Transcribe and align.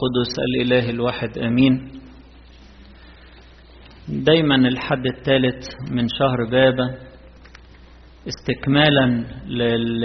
القدس 0.00 0.34
الإله 0.48 0.90
الواحد 0.90 1.38
أمين. 1.38 1.90
دايما 4.08 4.54
الحد 4.54 5.06
الثالث 5.06 5.64
من 5.90 6.06
شهر 6.18 6.44
بابا 6.50 6.94
استكمالا 8.28 9.24
لل... 9.46 10.00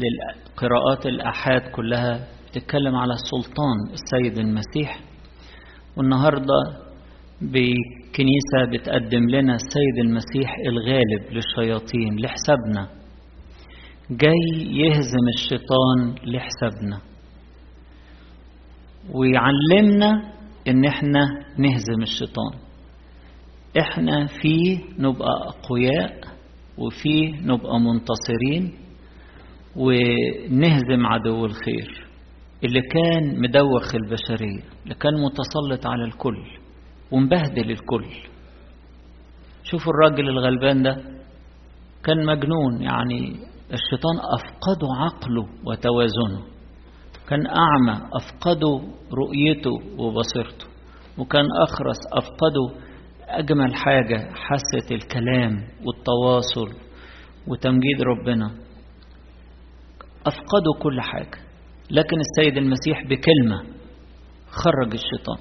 للقراءات 0.00 1.06
الأحاد 1.06 1.60
كلها 1.60 2.28
بتتكلم 2.50 2.96
على 2.96 3.14
سلطان 3.30 3.76
السيد 3.92 4.38
المسيح. 4.38 5.00
والنهاردة 5.96 6.60
بكنيسة 7.42 8.58
بتقدم 8.72 9.30
لنا 9.30 9.54
السيد 9.54 9.98
المسيح 10.04 10.56
الغالب 10.66 11.32
للشياطين 11.32 12.18
لحسابنا. 12.18 12.88
جاي 14.10 14.74
يهزم 14.76 15.28
الشيطان 15.36 16.14
لحسابنا. 16.24 17.09
ويعلمنا 19.14 20.32
إن 20.68 20.84
إحنا 20.84 21.20
نهزم 21.58 22.02
الشيطان. 22.02 22.52
إحنا 23.80 24.26
فيه 24.26 24.78
نبقى 24.98 25.28
أقوياء 25.48 26.20
وفيه 26.78 27.40
نبقى 27.40 27.80
منتصرين 27.80 28.72
ونهزم 29.76 31.06
عدو 31.06 31.44
الخير 31.46 32.06
اللي 32.64 32.80
كان 32.80 33.40
مدوخ 33.40 33.94
البشرية 33.94 34.62
اللي 34.84 34.94
كان 34.94 35.12
متسلط 35.14 35.86
على 35.86 36.04
الكل 36.04 36.36
ومبهدل 37.10 37.70
الكل. 37.70 38.06
شوفوا 39.64 39.92
الراجل 39.92 40.28
الغلبان 40.28 40.82
ده 40.82 40.96
كان 42.04 42.26
مجنون 42.26 42.82
يعني 42.82 43.20
الشيطان 43.72 44.16
أفقده 44.38 44.88
عقله 45.00 45.46
وتوازنه. 45.66 46.42
كان 47.30 47.46
أعمى 47.46 48.08
أفقده 48.12 48.80
رؤيته 49.12 50.02
وبصيرته 50.02 50.66
وكان 51.18 51.44
أخرس 51.62 51.98
أفقده 52.12 52.90
أجمل 53.28 53.74
حاجة 53.74 54.18
حاسة 54.34 54.94
الكلام 54.94 55.64
والتواصل 55.86 56.76
وتمجيد 57.46 58.02
ربنا. 58.02 58.50
أفقدوا 60.26 60.74
كل 60.82 61.00
حاجة 61.00 61.38
لكن 61.90 62.16
السيد 62.20 62.56
المسيح 62.56 63.02
بكلمة 63.04 63.62
خرج 64.50 64.92
الشيطان. 64.92 65.38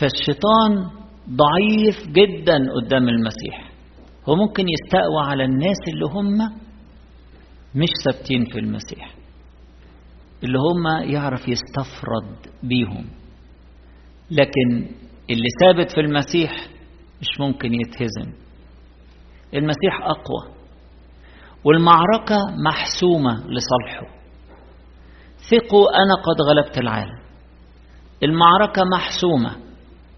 فالشيطان 0.00 0.90
ضعيف 1.30 2.06
جدا 2.08 2.58
قدام 2.82 3.08
المسيح. 3.08 3.70
هو 4.28 4.36
ممكن 4.36 4.64
يستقوى 4.68 5.22
على 5.30 5.44
الناس 5.44 5.76
اللي 5.88 6.06
هم 6.06 6.52
مش 7.74 7.88
ثابتين 8.04 8.44
في 8.44 8.58
المسيح. 8.58 9.15
اللي 10.44 10.58
هم 10.58 11.10
يعرف 11.12 11.48
يستفرد 11.48 12.52
بيهم. 12.62 13.06
لكن 14.30 14.88
اللي 15.30 15.48
ثابت 15.60 15.90
في 15.90 16.00
المسيح 16.00 16.68
مش 17.20 17.40
ممكن 17.40 17.74
يتهزم. 17.74 18.32
المسيح 19.54 20.02
أقوى 20.02 20.56
والمعركة 21.64 22.36
محسومة 22.64 23.32
لصالحه. 23.34 24.06
ثقوا 25.50 25.88
أنا 25.90 26.14
قد 26.14 26.40
غلبت 26.50 26.78
العالم. 26.78 27.18
المعركة 28.22 28.82
محسومة 28.92 29.50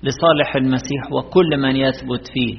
لصالح 0.03 0.57
المسيح 0.57 1.13
وكل 1.13 1.57
من 1.63 1.77
يثبت 1.77 2.29
فيه. 2.33 2.59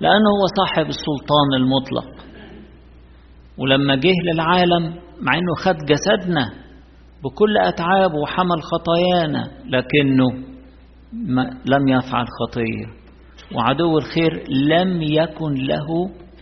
لأنه 0.00 0.28
هو 0.40 0.46
صاحب 0.58 0.86
السلطان 0.88 1.54
المطلق. 1.56 2.26
ولما 3.58 3.96
جه 3.96 4.12
للعالم 4.32 5.05
مع 5.20 5.34
أنه 5.34 5.54
خد 5.64 5.76
جسدنا 5.86 6.44
بكل 7.24 7.56
أتعابه 7.58 8.14
وحمل 8.22 8.62
خطايانا 8.62 9.44
لكنه 9.66 10.46
لم 11.66 11.88
يفعل 11.88 12.26
خطية 12.40 12.86
وعدو 13.54 13.98
الخير 13.98 14.44
لم 14.48 15.02
يكن 15.02 15.54
له 15.54 15.86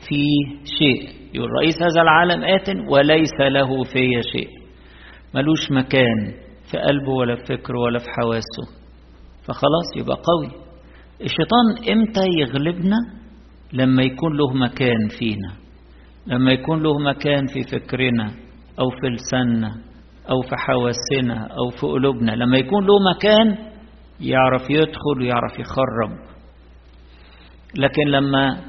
فيه 0.09 0.56
شيء. 0.78 1.09
يقول 1.34 1.50
رئيس 1.62 1.82
هذا 1.82 2.03
العالم 2.03 2.44
آت 2.44 2.69
وليس 2.93 3.41
له 3.41 3.82
فيه 3.84 4.21
شيء. 4.32 4.49
ملوش 5.34 5.70
مكان 5.70 6.34
في 6.70 6.78
قلبه 6.78 7.12
ولا 7.12 7.37
في 7.37 7.44
فكره 7.44 7.78
ولا 7.78 7.99
في 7.99 8.06
حواسه. 8.10 8.82
فخلاص 9.44 9.97
يبقى 9.97 10.16
قوي. 10.16 10.50
الشيطان 11.20 11.93
إمتى 11.99 12.25
يغلبنا؟ 12.41 12.97
لما 13.72 14.03
يكون 14.03 14.37
له 14.37 14.53
مكان 14.53 15.09
فينا. 15.19 15.53
لما 16.26 16.53
يكون 16.53 16.82
له 16.82 16.99
مكان 16.99 17.47
في 17.47 17.62
فكرنا. 17.62 18.31
أو 18.81 18.91
في 18.91 19.07
لساننا 19.09 19.77
أو 20.31 20.43
في 20.43 20.57
حواسنا 20.57 21.47
أو 21.47 21.71
في 21.71 21.87
قلوبنا. 21.87 22.33
لما 22.33 22.59
يكون 22.59 22.85
له 22.87 22.95
مكان 23.17 23.57
يعرف 24.21 24.71
يدخل 24.71 25.21
ويعرف 25.21 25.59
يخرب. 25.59 26.11
لكن 27.79 28.03
لما 28.09 28.61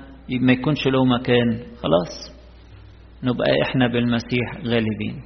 ما 0.41 0.53
يكونش 0.53 0.87
له 0.87 1.05
مكان 1.05 1.59
خلاص 1.83 2.35
نبقى 3.23 3.47
إحنا 3.63 3.87
بالمسيح 3.87 4.55
غالبين. 4.65 5.21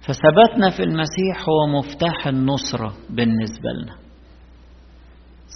فثبتنا 0.00 0.70
في 0.76 0.82
المسيح 0.82 1.48
هو 1.48 1.78
مفتاح 1.78 2.26
النصرة 2.26 2.94
بالنسبة 3.10 3.70
لنا. 3.82 3.94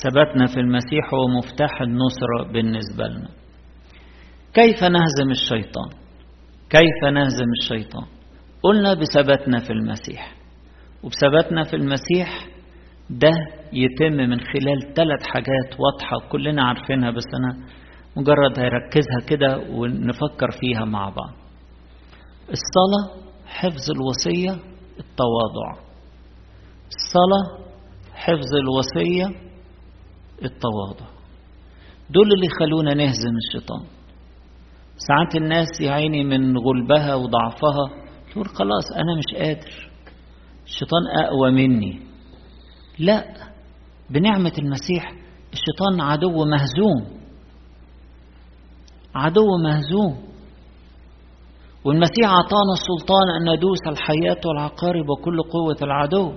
ثبتنا 0.05 0.47
في 0.47 0.61
المسيح 0.61 1.15
هو 1.15 1.29
مفتاح 1.39 1.81
النصرة 1.83 2.53
بالنسبة 2.53 3.07
لنا. 3.07 3.29
كيف 4.55 4.85
نهزم 4.85 5.31
الشيطان؟ 5.31 5.89
كيف 6.71 7.13
نهزم 7.13 7.47
الشيطان؟ 7.63 8.07
قلنا 8.69 8.95
بثبتنا 8.95 9.59
في 9.59 9.71
المسيح. 9.73 10.35
وبثبتنا 11.03 11.63
في 11.63 11.77
المسيح 11.77 12.47
ده 13.11 13.31
يتم 13.73 14.13
من 14.13 14.41
خلال 14.41 14.95
ثلاث 14.95 15.23
حاجات 15.23 15.81
واضحة 15.81 16.29
كلنا 16.33 16.65
عارفينها 16.65 17.11
بس 17.11 17.25
أنا 17.35 17.67
مجرد 18.17 18.59
هركزها 18.59 19.21
كده 19.29 19.59
ونفكر 19.71 20.51
فيها 20.61 20.85
مع 20.85 21.09
بعض. 21.09 21.33
الصلاة 22.43 23.27
حفظ 23.47 23.91
الوصية 23.91 24.51
التواضع. 25.01 25.81
الصلاة 26.89 27.67
حفظ 28.15 28.55
الوصية 28.63 29.27
التواضع. 30.45 31.07
دول 32.11 32.33
اللي 32.33 32.47
يخلونا 32.47 32.95
نهزم 32.95 33.35
الشيطان. 33.47 33.81
ساعات 35.09 35.35
الناس 35.37 35.69
يا 35.81 35.91
عيني 35.91 36.25
من 36.25 36.59
غلبها 36.59 37.15
وضعفها 37.15 38.06
تقول 38.33 38.47
خلاص 38.49 38.85
أنا 38.93 39.15
مش 39.19 39.35
قادر. 39.39 39.91
الشيطان 40.67 41.03
أقوى 41.25 41.51
مني. 41.51 42.01
لا 42.99 43.25
بنعمة 44.11 44.53
المسيح 44.59 45.13
الشيطان 45.53 46.01
عدو 46.01 46.45
مهزوم. 46.45 47.19
عدو 49.15 49.47
مهزوم. 49.65 50.27
والمسيح 51.85 52.25
أعطانا 52.29 52.73
السلطان 52.73 53.29
أن 53.41 53.57
ندوس 53.57 53.79
الحياة 53.89 54.41
والعقارب 54.47 55.09
وكل 55.09 55.43
قوة 55.43 55.77
العدو. 55.83 56.33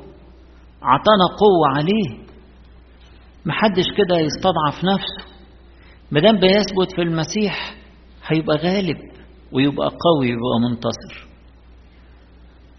أعطانا 0.83 1.25
قوة 1.39 1.67
عليه. 1.77 2.29
محدش 3.45 3.85
كده 3.97 4.17
يستضعف 4.17 4.83
نفسه. 4.83 5.35
مدام 6.11 6.39
بيثبت 6.39 6.95
في 6.95 7.01
المسيح 7.01 7.75
هيبقى 8.27 8.57
غالب 8.57 8.97
ويبقى 9.51 9.88
قوي 9.88 10.27
ويبقى 10.27 10.59
منتصر. 10.69 11.28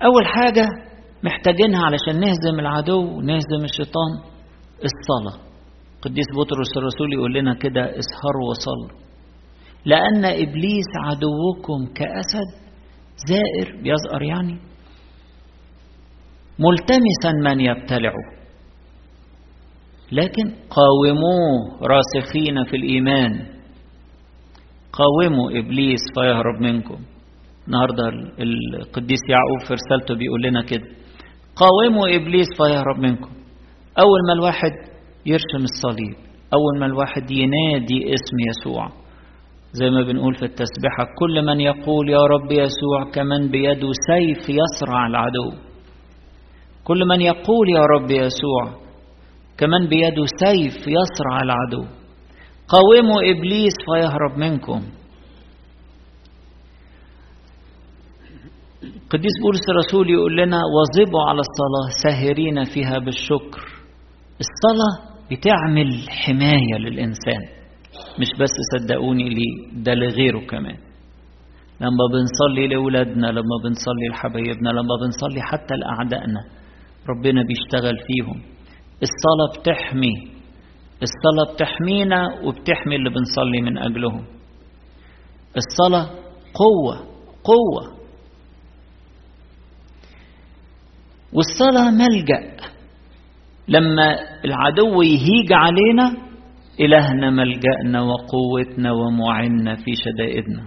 أول 0.04 0.26
حاجة 0.26 0.66
محتاجينها 1.22 1.84
علشان 1.84 2.20
نهزم 2.20 2.60
العدو 2.60 3.00
ونهزم 3.00 3.64
الشيطان 3.64 4.10
الصلاة. 4.84 5.40
قديس 6.02 6.26
بطرس 6.36 6.76
الرسول 6.76 7.12
يقول 7.12 7.34
لنا 7.34 7.54
كده 7.54 7.80
اسهروا 7.80 8.50
وصلوا 8.50 9.00
لأن 9.84 10.24
إبليس 10.24 10.90
عدوكم 11.04 11.92
كأسد 11.94 12.48
زائر 13.28 13.82
بيزقر 13.82 14.22
يعني. 14.22 14.58
ملتمسا 16.58 17.32
من 17.44 17.60
يبتلعه. 17.60 18.40
لكن 20.12 20.54
قاوموه 20.70 21.78
راسخين 21.82 22.64
في 22.64 22.76
الإيمان. 22.76 23.46
قاوموا 24.92 25.50
إبليس 25.50 26.00
فيهرب 26.14 26.60
منكم. 26.60 26.98
النهاردة 27.66 28.08
القديس 28.40 29.20
يعقوب 29.30 29.60
في 29.68 29.74
رسالته 29.74 30.14
بيقول 30.14 30.42
لنا 30.42 30.62
كده 30.62 30.86
قاوموا 31.56 32.16
إبليس 32.16 32.46
فيهرب 32.56 32.98
منكم. 32.98 33.30
أول 33.98 34.20
ما 34.26 34.32
الواحد 34.32 34.72
يرسم 35.26 35.64
الصليب 35.64 36.16
أول 36.54 36.80
ما 36.80 36.86
الواحد 36.86 37.30
ينادي 37.30 38.14
اسم 38.14 38.36
يسوع 38.48 38.88
زي 39.72 39.90
ما 39.90 40.02
بنقول 40.02 40.34
في 40.34 40.44
التسبيحة 40.44 41.04
كل 41.18 41.46
من 41.46 41.60
يقول 41.60 42.08
يا 42.08 42.18
رب 42.34 42.52
يسوع 42.52 43.10
كمن 43.14 43.48
بيده 43.50 43.88
سيف 44.08 44.48
يصرع 44.48 45.06
العدو. 45.06 45.50
كل 46.84 47.06
من 47.06 47.20
يقول 47.20 47.68
يا 47.76 47.84
رب 47.94 48.10
يسوع 48.10 48.80
كمن 49.58 49.86
بيده 49.88 50.24
سيف 50.44 50.76
يصرع 50.76 51.36
العدو. 51.44 51.84
قاوموا 52.68 53.20
إبليس 53.30 53.74
فيهرب 53.86 54.38
منكم. 54.38 54.80
قديس 59.10 59.32
بولس 59.42 59.60
الرسول 59.70 60.10
يقول 60.10 60.36
لنا 60.36 60.60
واظبوا 60.74 61.22
على 61.28 61.40
الصلاة 61.40 61.86
ساهرين 62.02 62.64
فيها 62.64 62.98
بالشكر. 62.98 63.62
الصلاة 64.44 64.94
بتعمل 65.30 66.08
حماية 66.08 66.78
للإنسان 66.78 67.42
مش 68.20 68.28
بس 68.40 68.50
صدقوني 68.72 69.28
لي 69.28 69.46
ده 69.82 69.94
لغيره 69.94 70.40
كمان. 70.46 70.76
لما 71.80 72.04
بنصلي 72.12 72.66
لأولادنا 72.68 73.26
لما 73.26 73.56
بنصلي 73.64 74.08
لحبايبنا 74.10 74.68
لما 74.70 74.94
بنصلي 75.02 75.42
حتى 75.42 75.74
لأعدائنا 75.74 76.40
ربنا 77.08 77.42
بيشتغل 77.42 77.96
فيهم. 78.06 78.42
الصلاة 79.02 79.60
بتحمي 79.60 80.14
الصلاة 81.02 81.54
بتحمينا 81.54 82.24
وبتحمي 82.44 82.96
اللي 82.96 83.10
بنصلي 83.10 83.60
من 83.62 83.78
أجلهم. 83.78 84.24
الصلاة 85.56 86.06
قوة 86.54 86.96
قوة. 87.44 87.99
والصلاة 91.32 91.90
ملجأ. 91.90 92.56
لما 93.68 94.18
العدو 94.44 95.02
يهيج 95.02 95.52
علينا 95.52 96.16
إلهنا 96.80 97.30
ملجأنا 97.30 98.02
وقوتنا 98.02 98.92
ومعنا 98.92 99.74
في 99.74 99.94
شدائدنا. 99.94 100.64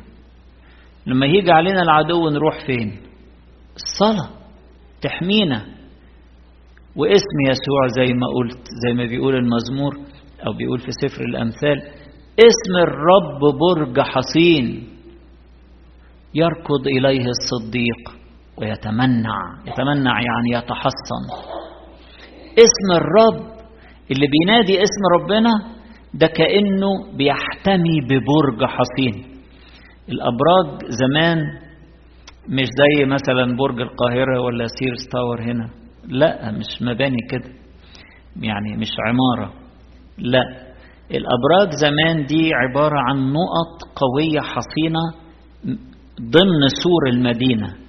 لما 1.07 1.25
يهيج 1.25 1.49
علينا 1.49 1.81
العدو 1.81 2.29
نروح 2.29 2.65
فين؟ 2.65 2.97
الصلاة 3.75 4.29
تحمينا. 5.01 5.65
واسم 6.95 7.37
يسوع 7.49 7.87
زي 7.87 8.13
ما 8.13 8.27
قلت 8.27 8.67
زي 8.87 8.93
ما 8.93 9.05
بيقول 9.05 9.35
المزمور 9.35 9.93
أو 10.47 10.53
بيقول 10.57 10.79
في 10.79 10.91
سفر 11.01 11.23
الأمثال 11.25 11.77
اسم 12.39 12.77
الرب 12.83 13.39
برج 13.59 13.99
حصين 13.99 14.89
يركض 16.35 16.87
إليه 16.87 17.25
الصديق. 17.27 18.22
ويتمنع. 18.57 19.37
يتمنع 19.67 20.21
يعني 20.21 20.63
يتحصن. 20.63 21.23
اسم 22.57 22.91
الرب 23.01 23.53
اللي 24.11 24.27
بينادي 24.27 24.83
اسم 24.83 25.01
ربنا 25.19 25.49
ده 26.13 26.27
كأنه 26.27 27.17
بيحتمي 27.17 27.99
ببرج 28.09 28.65
حصين. 28.69 29.25
الأبراج 30.09 30.89
زمان 30.89 31.37
مش 32.49 32.65
زي 32.65 33.05
مثلا 33.05 33.55
برج 33.57 33.81
القاهرة 33.81 34.41
ولا 34.41 34.65
Sears 34.79 35.07
Tower 35.11 35.41
هنا. 35.41 35.69
لا 36.07 36.51
مش 36.51 36.81
مباني 36.81 37.17
كده. 37.29 37.49
يعني 38.41 38.77
مش 38.77 38.89
عمارة. 39.07 39.53
لا 40.17 40.43
الأبراج 41.11 41.69
زمان 41.81 42.25
دي 42.25 42.51
عبارة 42.53 42.99
عن 42.99 43.17
نقط 43.17 43.95
قوية 43.95 44.39
حصينة 44.41 44.99
ضمن 46.21 46.61
سور 46.83 47.09
المدينة. 47.09 47.82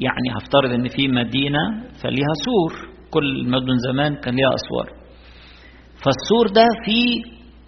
يعني 0.00 0.28
هفترض 0.38 0.70
إن 0.70 0.88
في 0.88 1.08
مدينة 1.08 1.58
فليها 2.02 2.34
سور. 2.44 2.90
كل 3.10 3.36
المدن 3.40 3.76
زمان 3.92 4.14
كان 4.14 4.34
ليها 4.34 4.54
أسوار. 4.54 5.00
فالسور 6.04 6.46
ده 6.54 6.66
فيه 6.84 7.22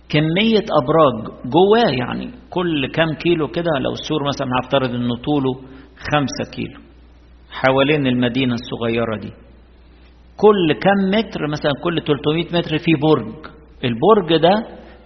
كمية 0.08 0.64
أبراج 0.82 1.34
جواه 1.44 1.90
يعني 1.98 2.30
كل 2.50 2.90
كام 2.92 3.14
كيلو 3.14 3.48
كده 3.48 3.70
لو 3.80 3.92
السور 3.92 4.28
مثلا 4.28 4.48
هفترض 4.62 4.90
إنه 4.94 5.14
طوله 5.16 5.54
خمسة 6.12 6.50
كيلو 6.54 6.80
حوالين 7.50 8.06
المدينة 8.06 8.54
الصغيرة 8.54 9.16
دي. 9.20 9.32
كل 10.36 10.72
كم 10.82 11.18
متر 11.18 11.46
مثلا 11.48 11.72
كل 11.84 12.00
300 12.02 12.44
متر 12.44 12.78
في 12.78 12.92
برج. 13.02 13.34
البرج 13.84 14.42
ده 14.42 14.54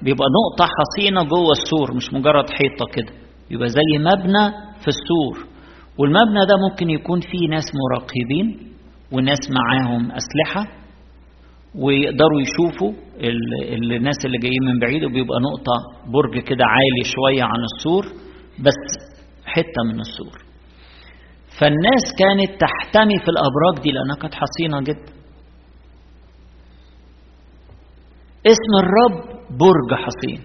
بيبقى 0.02 0.26
نقطة 0.38 0.70
حصينة 0.78 1.22
جوه 1.22 1.52
السور 1.52 1.96
مش 1.96 2.12
مجرد 2.12 2.50
حيطة 2.50 2.86
كده. 2.94 3.12
يبقى 3.50 3.68
زي 3.68 3.98
مبنى 3.98 4.44
في 4.82 4.88
السور. 4.88 5.46
والمبنى 5.98 6.46
ده 6.48 6.54
ممكن 6.70 6.90
يكون 6.90 7.20
فيه 7.20 7.48
ناس 7.50 7.64
مراقبين 7.74 8.72
وناس 9.12 9.38
معاهم 9.50 10.12
أسلحة 10.12 10.72
ويقدروا 11.74 12.40
يشوفوا 12.40 12.92
الناس 13.96 14.16
اللي 14.24 14.38
جايين 14.38 14.62
من 14.62 14.78
بعيد 14.80 15.04
وبيبقى 15.04 15.38
نقطة 15.40 15.76
برج 16.12 16.38
كده 16.44 16.64
عالي 16.64 17.04
شوية 17.14 17.42
عن 17.42 17.60
السور 17.64 18.04
بس 18.58 18.80
حتة 19.44 19.80
من 19.92 20.00
السور. 20.00 20.42
فالناس 21.60 22.04
كانت 22.18 22.60
تحتمي 22.60 23.18
في 23.18 23.28
الأبراج 23.28 23.82
دي 23.84 23.90
لأنها 23.92 24.16
كانت 24.16 24.34
حصينة 24.34 24.80
جدا. 24.80 25.12
اسم 28.46 28.72
الرب 28.82 29.40
برج 29.50 29.90
حصين. 30.04 30.40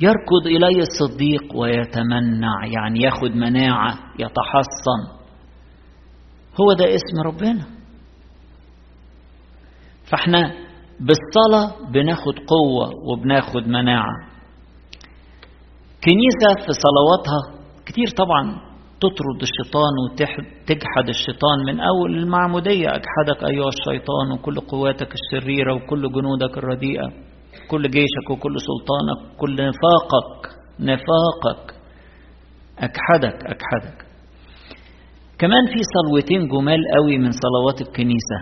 يركض 0.00 0.46
إليه 0.46 0.82
الصديق 0.82 1.56
ويتمنع 1.56 2.66
يعني 2.66 3.00
ياخد 3.00 3.30
مناعة 3.36 3.98
يتحصن. 4.18 5.18
هو 6.60 6.72
ده 6.72 6.84
اسم 6.84 7.20
ربنا. 7.26 7.66
فإحنا 10.10 10.52
بالصلاة 11.00 11.90
بناخد 11.92 12.34
قوة 12.34 12.90
وبناخد 13.12 13.68
مناعة. 13.68 14.28
كنيسة 16.04 16.66
في 16.66 16.72
صلواتها 16.72 17.60
كتير 17.86 18.06
طبعا 18.16 18.68
تطرد 19.00 19.42
الشيطان 19.42 19.92
وتجحد 20.04 21.08
الشيطان 21.08 21.58
من 21.66 21.80
أول 21.80 22.16
المعمودية. 22.18 22.88
أجحدك 22.88 23.44
أيها 23.50 23.68
الشيطان 23.68 24.32
وكل 24.32 24.60
قواتك 24.60 25.14
الشريرة 25.14 25.74
وكل 25.74 26.12
جنودك 26.12 26.58
الرديئة. 26.58 27.27
كل 27.70 27.90
جيشك 27.90 28.30
وكل 28.30 28.56
سلطانك 28.60 29.36
كل 29.38 29.54
نفاقك 29.54 30.58
نفاقك. 30.80 31.74
أجحدك 32.78 33.44
أجحدك 33.44 34.06
كمان 35.38 35.66
في 35.66 35.80
صلوتين 35.94 36.48
جمال 36.48 36.78
قوي 36.96 37.18
من 37.18 37.30
صلوات 37.30 37.88
الكنيسة. 37.88 38.38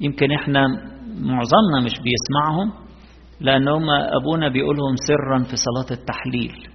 يمكن 0.00 0.32
إحنا 0.32 0.66
معظمنا 1.20 1.80
مش 1.84 1.92
بيسمعهم 1.92 2.72
لأن 3.40 3.68
هم 3.68 3.90
أبونا 3.90 4.48
بيقولهم 4.48 4.96
سرا 4.96 5.38
في 5.38 5.56
صلاة 5.56 5.98
التحليل. 5.98 6.68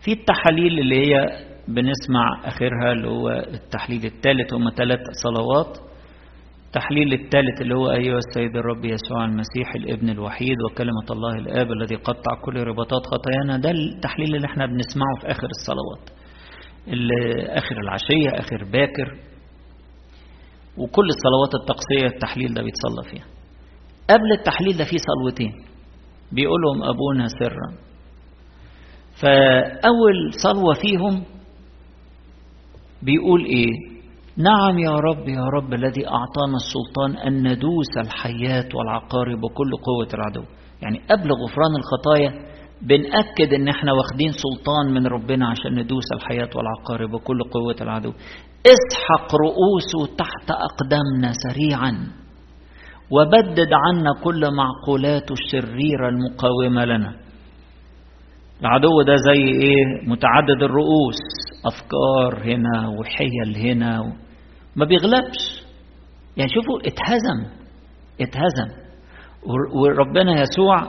في 0.00 0.12
التحاليل 0.12 0.78
اللي 0.78 0.96
هي 1.06 1.26
بنسمع 1.68 2.40
آخرها 2.44 2.92
اللي 2.92 3.08
هو 3.08 3.28
التحليل 3.30 4.04
الثالث 4.04 4.54
هم 4.54 4.70
ثلاث 4.76 5.00
صلوات 5.22 5.78
التحليل 6.76 7.12
الثالث 7.12 7.60
اللي 7.60 7.74
هو 7.74 7.90
أيها 7.90 8.18
السيد 8.18 8.56
الرب 8.56 8.84
يسوع 8.84 9.24
المسيح 9.24 9.74
الابن 9.74 10.10
الوحيد 10.10 10.56
وكلمة 10.70 11.06
الله 11.10 11.34
الآب 11.38 11.72
الذي 11.72 11.94
قطع 11.96 12.40
كل 12.44 12.56
رباطات 12.56 13.02
خطايانا 13.06 13.56
ده 13.62 13.70
التحليل 13.70 14.34
اللي 14.36 14.46
إحنا 14.46 14.66
بنسمعه 14.66 15.14
في 15.20 15.26
آخر 15.30 15.48
الصلوات. 15.48 16.10
آخر 17.58 17.80
العشية 17.80 18.40
آخر 18.40 18.64
باكر. 18.64 19.18
وكل 20.76 21.06
الصلوات 21.08 21.54
التقصية 21.60 22.16
التحليل 22.16 22.54
ده 22.54 22.62
بيتصلى 22.62 23.10
فيها. 23.10 23.24
قبل 24.10 24.32
التحليل 24.38 24.76
ده 24.76 24.84
فيه 24.84 24.96
صلوتين. 24.98 25.52
بيقولهم 26.32 26.82
أبونا 26.82 27.28
سرا. 27.28 27.72
فأول 29.20 30.32
صلوة 30.42 30.74
فيهم 30.74 31.24
بيقول 33.02 33.44
إيه؟ 33.44 33.95
نعم 34.38 34.78
يا 34.78 34.90
رب 34.90 35.28
يا 35.28 35.44
رب 35.44 35.74
الذي 35.74 36.04
أعطانا 36.08 36.56
السلطان 36.56 37.16
أن 37.26 37.52
ندوس 37.52 37.92
الحيات 38.04 38.74
والعقارب 38.74 39.44
وكل 39.44 39.70
قوة 39.70 40.08
العدو. 40.14 40.42
يعني 40.82 40.98
قبل 41.10 41.30
غفران 41.32 41.72
الخطايا 41.76 42.46
بنأكد 42.82 43.54
إن 43.54 43.68
إحنا 43.68 43.92
واخدين 43.92 44.30
سلطان 44.32 44.94
من 44.94 45.06
ربنا 45.06 45.48
عشان 45.48 45.74
ندوس 45.78 46.04
الحياة 46.14 46.50
والعقارب 46.56 47.14
وكل 47.14 47.38
قوة 47.42 47.76
العدو. 47.80 48.12
اسحق 48.66 49.34
رؤوسه 49.34 50.16
تحت 50.18 50.50
أقدامنا 50.50 51.32
سريعا 51.32 51.92
وبدد 53.10 53.68
عنا 53.72 54.10
كل 54.24 54.50
معقولاته 54.54 55.32
الشريرة 55.32 56.08
المقاومة 56.08 56.84
لنا. 56.84 57.16
العدو 58.60 59.02
ده 59.06 59.16
زي 59.16 59.42
إيه؟ 59.48 60.08
متعدد 60.08 60.62
الرؤوس 60.62 61.20
أفكار 61.66 62.42
هنا 62.44 62.88
وحيل 62.88 63.56
هنا. 63.56 64.25
ما 64.76 64.84
بيغلبش. 64.84 65.62
يعني 66.36 66.50
شوفوا 66.54 66.78
اتهزم 66.80 67.56
اتهزم. 68.20 68.86
وربنا 69.74 70.32
يسوع 70.42 70.82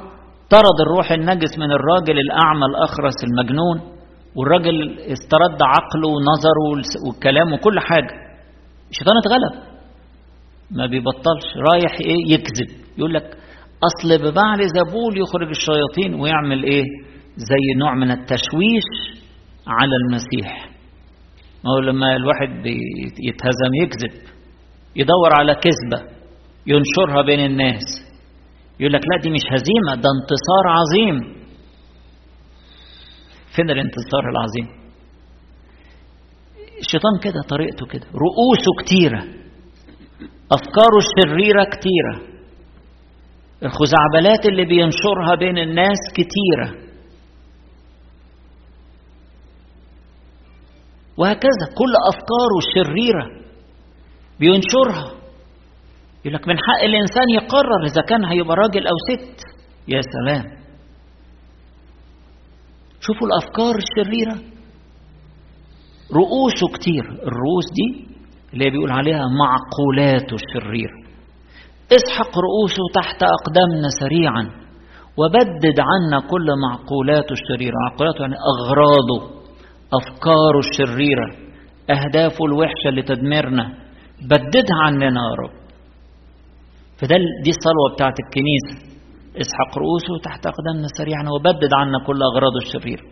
طرد 0.49 0.77
الروح 0.87 1.11
النجس 1.11 1.57
من 1.59 1.71
الراجل 1.71 2.19
الأعمى 2.19 2.65
الأخرس 2.71 3.15
المجنون 3.23 3.97
والراجل 4.35 4.99
استرد 4.99 5.59
عقله 5.61 6.09
ونظره 6.09 6.85
والكلام 7.07 7.53
وكل 7.53 7.79
حاجة. 7.79 8.15
الشيطان 8.91 9.15
اتغلب. 9.17 9.63
ما 10.71 10.85
بيبطلش. 10.85 11.45
رايح 11.71 11.91
إيه؟ 12.01 12.33
يكذب. 12.33 12.69
يقول 12.97 13.13
لك 13.13 13.37
أصل 13.83 14.17
ببعل 14.17 14.59
زبول 14.67 15.17
يخرج 15.21 15.47
الشياطين 15.49 16.21
ويعمل 16.21 16.63
إيه؟ 16.63 16.83
زي 17.37 17.79
نوع 17.79 17.95
من 17.95 18.11
التشويش 18.11 19.19
على 19.67 19.91
المسيح. 20.05 20.69
ما 21.67 21.73
هو 21.73 21.79
لما 21.79 22.15
الواحد 22.15 22.65
يتهزم 23.27 23.71
يكذب 23.83 24.21
يدور 24.95 25.29
على 25.39 25.55
كذبة 25.55 26.09
ينشرها 26.67 27.21
بين 27.21 27.39
الناس. 27.45 27.83
يقول 28.79 28.93
لك 28.93 29.01
لا 29.11 29.21
دي 29.21 29.29
مش 29.29 29.41
هزيمة 29.51 30.01
ده 30.03 30.09
انتصار 30.17 30.65
عظيم. 30.67 31.37
فين 33.55 33.69
الانتصار 33.69 34.23
العظيم؟ 34.29 34.77
الشيطان 36.79 37.11
كده 37.23 37.41
طريقته 37.49 37.85
كده 37.85 38.05
رؤوسه 38.07 38.71
كتيرة 38.85 39.21
أفكاره 40.51 40.97
الشريرة 40.97 41.63
كتيرة 41.63 42.37
الخزعبلات 43.63 44.45
اللي 44.45 44.65
بينشرها 44.65 45.35
بين 45.39 45.57
الناس 45.57 45.97
كتيرة. 46.13 46.86
وهكذا 51.17 51.65
كل 51.77 51.93
أفكاره 52.11 52.57
الشريرة 52.63 53.25
بينشرها. 54.39 55.11
يقول 56.25 56.33
لك 56.33 56.47
من 56.47 56.57
حق 56.57 56.83
الإنسان 56.83 57.29
يقرر 57.29 57.85
إذا 57.85 58.01
كان 58.01 58.25
هيبقى 58.25 58.55
راجل 58.55 58.87
أو 58.87 58.95
ست. 59.11 59.41
يا 59.87 60.01
سلام. 60.01 60.43
شوفوا 63.01 63.27
الأفكار 63.27 63.75
الشريرة. 63.75 64.35
رؤوسه 66.13 66.67
كتير. 66.77 67.03
الرؤوس 67.03 67.65
دي 67.77 68.07
اللي 68.53 68.69
بيقول 68.69 68.91
عليها 68.91 69.23
معقولاته 69.41 70.35
الشريرة 70.35 70.97
اسحق 71.91 72.31
رؤوسه 72.37 72.83
تحت 72.95 73.23
أقدامنا 73.23 73.89
سريعا 73.99 74.43
وبدد 75.17 75.79
عنا 75.79 76.19
كل 76.29 76.47
معقولاته 76.69 77.33
الشريرة. 77.33 77.73
معقولاته 77.89 78.21
يعني 78.21 78.35
أغراضه. 78.35 79.36
أفكاره 79.93 80.59
الشريرة 80.59 81.27
أهدافه 81.89 82.45
الوحشة 82.45 82.87
اللي 82.89 83.01
تدمرنا 83.01 83.73
بددها 84.21 84.77
عننا 84.85 85.05
يا 85.05 85.35
رب. 85.43 85.51
فده 86.97 87.15
دي 87.43 87.49
الصلوة 87.49 87.93
بتاعت 87.95 88.13
الكنيسة. 88.19 88.87
اسحق 89.41 89.77
رؤوسه 89.77 90.23
تحت 90.23 90.45
أقدامنا 90.45 90.87
سريعا 90.97 91.23
وبدد 91.29 91.69
عنا 91.73 91.97
كل 92.07 92.19
أغراضه 92.33 92.57
الشريرة 92.65 93.03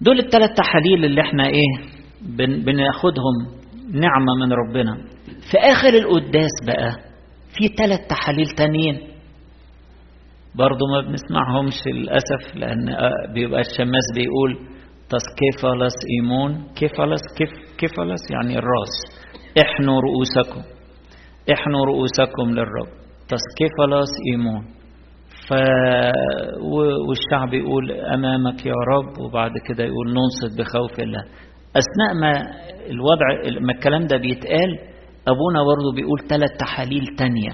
دول 0.00 0.18
الثلاث 0.18 0.50
تحاليل 0.56 1.04
اللي 1.04 1.20
إحنا 1.20 1.46
إيه 1.46 1.90
بن 2.22 2.64
بناخدهم 2.64 3.34
نعمة 3.92 4.34
من 4.40 4.52
ربنا. 4.52 4.94
في 5.50 5.58
آخر 5.58 5.88
القداس 5.88 6.50
بقى 6.66 6.90
في 7.58 7.68
ثلاث 7.78 8.00
تحاليل 8.08 8.46
تانيين. 8.46 9.00
برضو 10.54 10.84
ما 10.94 11.00
بنسمعهمش 11.00 11.74
للأسف 11.94 12.56
لأن 12.56 12.96
بيبقى 13.34 13.60
الشماس 13.60 14.04
بيقول 14.14 14.58
تسكيفالس 15.10 15.94
إيمون 16.16 16.66
كيفالس 16.76 17.20
كيف 17.38 17.50
كيفالس 17.78 18.20
يعني 18.30 18.58
الراس 18.58 18.94
احنوا 19.62 20.00
رؤوسكم 20.00 20.62
احنوا 21.52 21.84
رؤوسكم 21.86 22.50
للرب 22.50 22.88
تسكيفالس 23.28 24.10
إيمون 24.32 24.64
ف 25.48 25.52
والشعب 27.08 27.54
يقول 27.54 27.90
أمامك 27.92 28.66
يا 28.66 28.74
رب 28.94 29.18
وبعد 29.20 29.50
كده 29.68 29.84
يقول 29.84 30.06
ننصت 30.14 30.58
بخوف 30.58 31.00
الله 31.00 31.24
أثناء 31.80 32.14
ما 32.22 32.32
الوضع 32.90 33.26
ما 33.60 33.72
الكلام 33.72 34.06
ده 34.06 34.16
بيتقال 34.16 34.78
أبونا 35.28 35.62
برضه 35.62 35.92
بيقول 35.96 36.18
ثلاث 36.28 36.50
تحاليل 36.58 37.06
تانية 37.18 37.50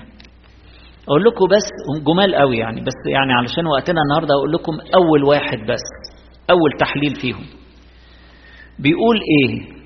أقول 1.08 1.24
لكم 1.24 1.44
بس 1.54 1.66
جمال 2.06 2.34
قوي 2.34 2.56
يعني 2.56 2.80
بس 2.80 2.98
يعني 3.12 3.32
علشان 3.32 3.66
وقتنا 3.66 4.00
النهاردة 4.02 4.34
أقول 4.34 4.52
لكم 4.52 4.72
أول 4.94 5.24
واحد 5.24 5.58
بس 5.58 5.86
أول 6.50 6.70
تحليل 6.80 7.14
فيهم. 7.20 7.44
بيقول 8.78 9.16
إيه؟ 9.16 9.76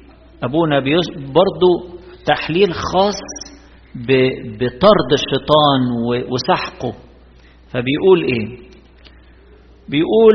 أبونا 0.42 0.80
برضه 1.16 2.00
تحليل 2.26 2.72
خاص 2.74 3.20
بطرد 4.60 5.10
الشيطان 5.12 5.80
وسحقه. 6.32 6.92
فبيقول 7.72 8.22
إيه؟ 8.24 8.58
بيقول 9.88 10.34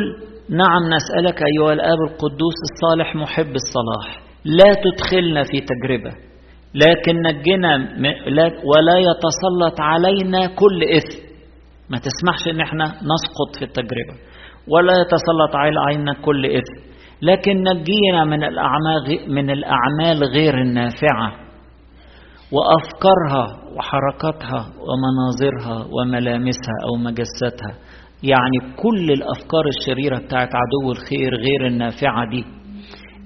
نعم 0.50 0.84
نسألك 0.94 1.44
أيها 1.44 1.74
الآب 1.74 1.98
القدوس 2.10 2.56
الصالح 2.72 3.16
محب 3.16 3.54
الصلاح 3.56 4.20
لا 4.46 4.74
تدخلنا 4.84 5.44
في 5.44 5.60
تجربة 5.62 6.12
لكن 6.76 7.16
نجنا 7.22 7.76
ولا 8.70 8.98
يتسلط 9.00 9.80
علينا 9.82 10.48
كل 10.48 10.84
إثم. 10.84 11.26
ما 11.90 11.98
تسمحش 11.98 12.48
إن 12.48 12.62
إحنا 12.62 12.86
نسقط 12.86 13.56
في 13.60 13.66
التجربة. 13.66 14.16
ولا 14.68 14.94
يتسلط 15.02 15.56
علينا 15.56 16.14
كل 16.26 16.46
إثم 16.46 16.86
لكن 17.22 17.64
نجينا 17.64 18.24
من 18.26 18.44
الأعمال 18.44 19.06
من 19.28 19.50
الأعمال 19.50 20.24
غير 20.34 20.62
النافعة 20.62 21.32
وأفكارها 22.52 23.46
وحركاتها 23.78 24.66
ومناظرها 24.88 25.88
وملامسها 25.92 26.76
أو 26.90 26.96
مجساتها. 26.96 27.74
يعني 28.24 28.76
كل 28.78 29.12
الأفكار 29.12 29.64
الشريرة 29.68 30.18
بتاعت 30.20 30.50
عدو 30.56 30.92
الخير 30.92 31.36
غير 31.36 31.68
النافعة 31.68 32.30
دي 32.30 32.44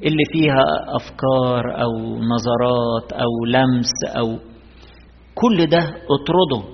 اللي 0.06 0.24
فيها 0.34 0.64
أفكار 0.96 1.82
أو 1.82 1.92
نظرات 2.16 3.14
أو 3.14 3.46
لمس 3.48 3.92
أو 4.18 4.28
كل 5.36 5.66
ده 5.66 5.80
اطرده. 5.80 6.68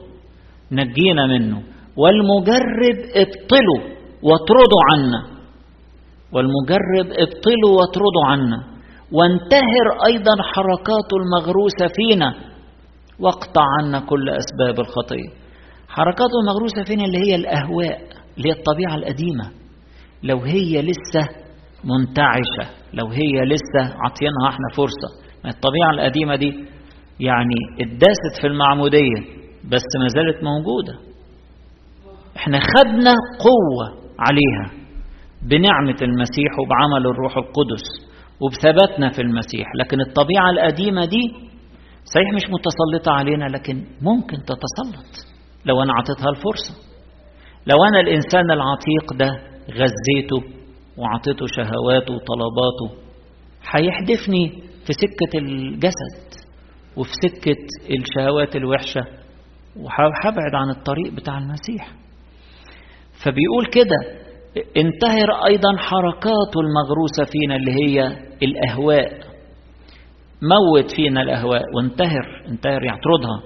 نجينا 0.71 1.25
منه. 1.27 1.61
والمجرب 1.97 2.97
ابطله. 3.15 3.94
واطردوا 4.27 4.81
عنا. 4.91 5.35
والمجرب 6.33 7.07
ابطلوا 7.23 7.73
واطردوا 7.79 8.25
عنا. 8.27 8.57
وانتهر 9.11 10.05
أيضا 10.05 10.35
حركاته 10.53 11.13
المغروسة 11.21 11.87
فينا. 11.95 12.33
واقطع 13.19 13.63
عنا 13.79 13.99
كل 13.99 14.29
أسباب 14.29 14.79
الخطية 14.79 15.29
حركاته 15.87 16.35
المغروسة 16.43 16.83
فينا 16.83 17.05
اللي 17.05 17.17
هي 17.17 17.35
الأهواء 17.35 17.99
اللي 18.37 18.49
هي 18.49 18.53
الطبيعة 18.53 18.95
القديمة. 18.95 19.51
لو 20.23 20.39
هي 20.39 20.81
لسه 20.81 21.29
منتعشة 21.83 22.65
لو 22.93 23.07
هي 23.07 23.45
لسه 23.45 23.95
عطينها 24.03 24.49
إحنا 24.49 24.67
فرصة. 24.77 25.09
الطبيعة 25.45 25.89
القديمة 25.93 26.35
دي 26.35 26.65
يعني 27.19 27.55
اتداست 27.81 28.41
في 28.41 28.47
المعمودية 28.47 29.19
بس 29.71 29.83
ما 30.01 30.07
زالت 30.07 30.43
موجودة. 30.43 30.93
إحنا 32.37 32.59
خدنا 32.59 33.13
قوة. 33.39 34.04
عليها 34.19 34.85
بنعمة 35.41 35.97
المسيح 36.01 36.51
وبعمل 36.59 37.05
الروح 37.11 37.37
القدس 37.37 37.83
وبثباتنا 38.41 39.09
في 39.09 39.21
المسيح 39.21 39.67
لكن 39.75 40.01
الطبيعة 40.01 40.49
القديمة 40.49 41.05
دي 41.05 41.21
صحيح 42.13 42.33
مش 42.35 42.43
متسلطة 42.49 43.11
علينا 43.11 43.45
لكن 43.45 43.83
ممكن 44.01 44.37
تتسلط 44.37 45.27
لو 45.65 45.83
أنا 45.83 45.93
عطيتها 45.93 46.29
الفرصة. 46.29 46.73
لو 47.67 47.75
أنا 47.89 47.99
الإنسان 47.99 48.51
العتيق 48.51 49.13
ده 49.13 49.29
غذيته 49.69 50.55
وعطيته 50.97 51.45
شهواته 51.55 52.13
وطلباته 52.13 53.05
هيحدفني 53.71 54.49
في 54.85 54.93
سكة 54.93 55.37
الجسد 55.39 56.45
وفي 56.97 57.11
سكة 57.23 57.57
الشهوات 57.89 58.55
الوحشة 58.55 59.01
وهبعد 59.75 60.53
عن 60.55 60.69
الطريق 60.69 61.13
بتاع 61.13 61.37
المسيح. 61.37 61.91
فبيقول 63.23 63.65
كده 63.73 64.25
انتهر 64.77 65.31
أيضا 65.47 65.77
حركاته 65.77 66.59
المغروسة 66.65 67.23
فينا 67.31 67.55
اللي 67.55 67.71
هي 67.71 68.07
الأهواء. 68.43 69.25
موت 70.41 70.91
فينا 70.95 71.21
الأهواء 71.21 71.63
وانتهر 71.75 72.45
انتهر 72.49 72.83
يعترضها 72.83 73.41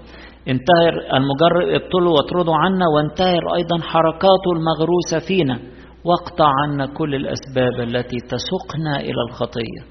انتهر 0.48 0.94
المجرد 1.18 1.82
ابطلوا 1.82 2.14
واطردوا 2.14 2.56
عنا 2.56 2.86
وانتهر 2.96 3.56
أيضا 3.56 3.78
حركاته 3.82 4.52
المغروسة 4.56 5.28
فينا. 5.28 5.60
واقطع 6.06 6.52
عنا 6.64 6.86
كل 6.86 7.16
الأسباب 7.16 7.80
التي 7.88 8.18
تسوقنا 8.18 9.00
إلى 9.00 9.22
الخطية. 9.30 9.82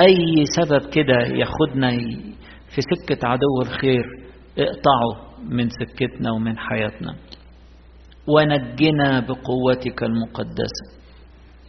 أي 0.00 0.44
سبب 0.56 0.90
كده 0.90 1.18
ياخدنا 1.18 1.90
في 2.74 2.80
سكة 2.80 3.28
عدو 3.28 3.62
الخير 3.62 4.04
اقطعه 4.58 5.28
من 5.48 5.68
سكتنا 5.68 6.32
ومن 6.32 6.58
حياتنا. 6.58 7.14
ونجنا 8.34 9.20
بقوتك 9.20 10.02
المقدسة. 10.02 10.84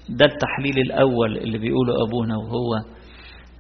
ده 0.10 0.26
التحليل 0.26 0.78
الأول 0.86 1.38
اللي 1.38 1.58
بيقوله 1.58 1.94
أبونا 2.08 2.36
وهو 2.38 2.72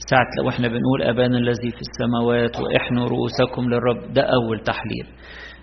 ساعة 0.09 0.27
لو 0.43 0.49
إحنا 0.49 0.67
بنقول 0.67 1.01
أبانا 1.03 1.37
الذي 1.37 1.71
في 1.71 1.81
السماوات 1.81 2.59
وإحنوا 2.59 3.07
رؤوسكم 3.07 3.69
للرب 3.69 4.13
ده 4.13 4.21
أول 4.21 4.59
تحليل. 4.59 5.07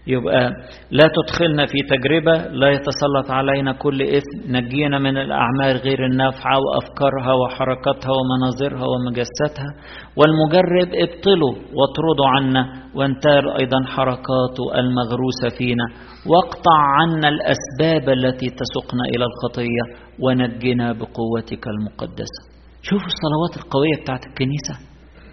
يبقى 0.06 0.50
لا 0.90 1.06
تدخلنا 1.16 1.66
في 1.66 1.78
تجربة 1.90 2.48
لا 2.48 2.68
يتسلط 2.70 3.30
علينا 3.30 3.72
كل 3.72 4.02
إثم. 4.02 4.56
نجينا 4.56 4.98
من 4.98 5.16
الأعمال 5.16 5.76
غير 5.76 6.06
النافعة 6.06 6.58
وأفكارها 6.64 7.32
وحركاتها 7.32 8.12
ومناظرها 8.18 8.86
ومجساتها. 8.92 9.70
والمجرب 10.18 10.88
ابطلوا 10.94 11.54
واطردوا 11.76 12.28
عنا. 12.36 12.86
وانتهر 12.94 13.58
أيضا 13.58 13.84
حركاته 13.86 14.64
المغروسة 14.80 15.48
فينا. 15.58 15.86
واقطع 16.32 16.78
عنا 16.98 17.28
الأسباب 17.28 18.08
التي 18.18 18.46
تسقنا 18.60 19.04
إلى 19.14 19.24
الخطية. 19.30 19.84
ونجنا 20.24 20.92
بقوتك 20.92 21.64
المقدسة. 21.68 22.42
شوفوا 22.82 23.06
الصلوات 23.06 23.64
القوية 23.64 24.02
بتاعت 24.02 24.26
الكنيسة. 24.26 24.74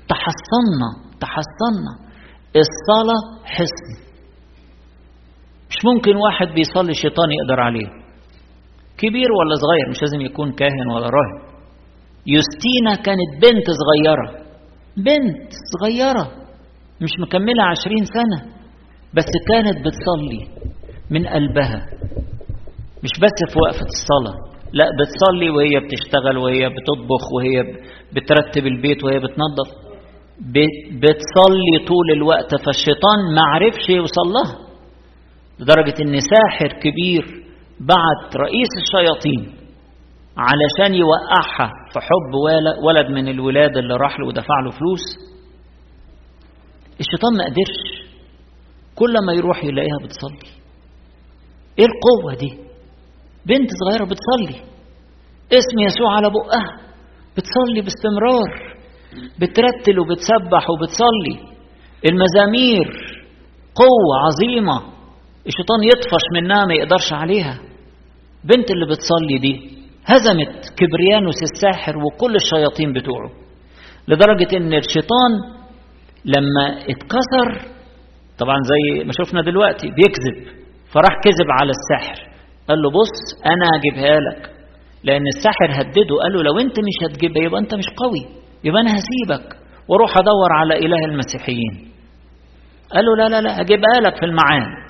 تحصنا 0.09 0.89
تحصنا 1.21 1.93
الصلاة 2.63 3.23
حصن. 3.45 4.02
مش 5.73 5.85
ممكن 5.85 6.15
واحد 6.15 6.47
بيصلي 6.47 6.91
الشيطان 6.91 7.29
يقدر 7.31 7.59
عليه. 7.59 7.87
كبير 8.97 9.29
ولا 9.31 9.55
صغير 9.55 9.89
مش 9.89 10.01
لازم 10.01 10.21
يكون 10.21 10.51
كاهن 10.51 10.87
ولا 10.95 11.05
راهب 11.05 11.53
يوستينا 12.27 12.95
كانت 13.05 13.31
بنت 13.41 13.67
صغيرة. 13.81 14.43
بنت 14.97 15.51
صغيرة 15.73 16.31
مش 17.01 17.09
مكملة 17.19 17.63
عشرين 17.63 18.05
سنة 18.05 18.51
بس 19.13 19.25
كانت 19.51 19.77
بتصلي 19.85 20.47
من 21.09 21.27
قلبها. 21.27 21.85
مش 23.03 23.11
بس 23.21 23.53
في 23.53 23.59
وقفة 23.59 23.85
الصلاة 23.95 24.53
لا 24.73 24.85
بتصلي 24.99 25.49
وهي 25.49 25.79
بتشتغل 25.79 26.37
وهي 26.37 26.69
بتطبخ 26.69 27.23
وهي 27.35 27.63
بترتب 28.13 28.67
البيت 28.67 29.03
وهي 29.03 29.19
بتنظف. 29.19 29.69
بتصلي 31.01 31.85
طول 31.87 32.11
الوقت 32.15 32.55
فالشيطان 32.65 33.19
ما 33.35 33.41
عرفش 33.53 33.89
يوصل 33.89 34.27
لها. 34.33 34.62
لدرجة 35.59 35.95
إن 36.01 36.19
ساحر 36.19 36.67
كبير 36.67 37.43
بعت 37.79 38.35
رئيس 38.35 38.69
الشياطين 38.81 39.55
علشان 40.37 40.95
يوقعها 40.95 41.71
في 41.93 41.99
حب 41.99 42.33
ولد 42.83 43.11
من 43.11 43.27
الولاد 43.27 43.77
اللي 43.77 43.95
راح 43.95 44.19
له 44.19 44.27
ودفع 44.27 44.59
له 44.65 44.71
فلوس. 44.71 45.33
الشيطان 46.99 47.37
ما 47.37 47.43
قدرش. 47.43 48.03
كل 48.95 49.13
ما 49.27 49.33
يروح 49.33 49.63
يلاقيها 49.63 49.97
بتصلي. 50.03 50.51
إيه 51.79 51.85
القوة 51.85 52.33
دي؟ 52.39 52.57
بنت 53.45 53.69
صغيرة 53.83 54.03
بتصلي. 54.03 54.61
اسم 55.51 55.79
يسوع 55.85 56.15
على 56.15 56.29
بقها. 56.29 56.79
بتصلي 57.37 57.81
باستمرار. 57.81 58.77
بترتل 59.39 59.99
وبتسبح 59.99 60.69
وبتصلي. 60.69 61.53
المزامير 62.05 62.87
قوة 63.75 64.13
عظيمة. 64.25 64.92
الشيطان 65.47 65.79
يطفش 65.83 66.25
منها 66.35 66.65
ما 66.65 66.73
يقدرش 66.73 67.13
عليها. 67.13 67.59
بنت 68.43 68.71
اللي 68.71 68.85
بتصلي 68.85 69.37
دي 69.41 69.53
هزمت 70.05 70.73
كبريانوس 70.77 71.35
الساحر 71.43 71.97
وكل 71.97 72.35
الشياطين 72.35 72.93
بتوعه 72.93 73.31
لدرجة 74.07 74.57
إن 74.57 74.73
الشيطان 74.73 75.31
لما 76.25 76.79
اتكسر 76.89 77.69
طبعا 78.39 78.57
زي 78.71 79.03
ما 79.03 79.11
شفنا 79.11 79.41
دلوقتي 79.41 79.87
بيكذب 79.87 80.53
فراح 80.93 81.13
كذب 81.23 81.49
على 81.61 81.71
الساحر 81.77 82.27
قال 82.69 82.81
له 82.81 82.89
بص 82.91 83.15
أنا 83.45 83.65
هجيبها 83.75 84.19
لك 84.19 84.51
لأن 85.03 85.27
الساحر 85.37 85.67
هدده 85.81 86.15
قال 86.23 86.33
له 86.33 86.43
لو 86.43 86.59
أنت 86.59 86.79
مش 86.79 86.97
هتجيبها 87.11 87.43
يبقى 87.43 87.59
أنت 87.59 87.75
مش 87.75 87.85
قوي 87.97 88.25
يبقى 88.63 88.81
أنا 88.81 88.91
هسيبك 88.91 89.55
وأروح 89.87 90.17
أدور 90.17 90.51
على 90.59 90.73
إله 90.85 91.05
المسيحيين. 91.05 91.91
قال 92.93 93.05
له 93.05 93.15
لا 93.17 93.29
لا 93.29 93.41
لا 93.41 93.61
هجيبها 93.61 93.99
لك 94.01 94.15
في 94.19 94.25
الميعاد 94.25 94.87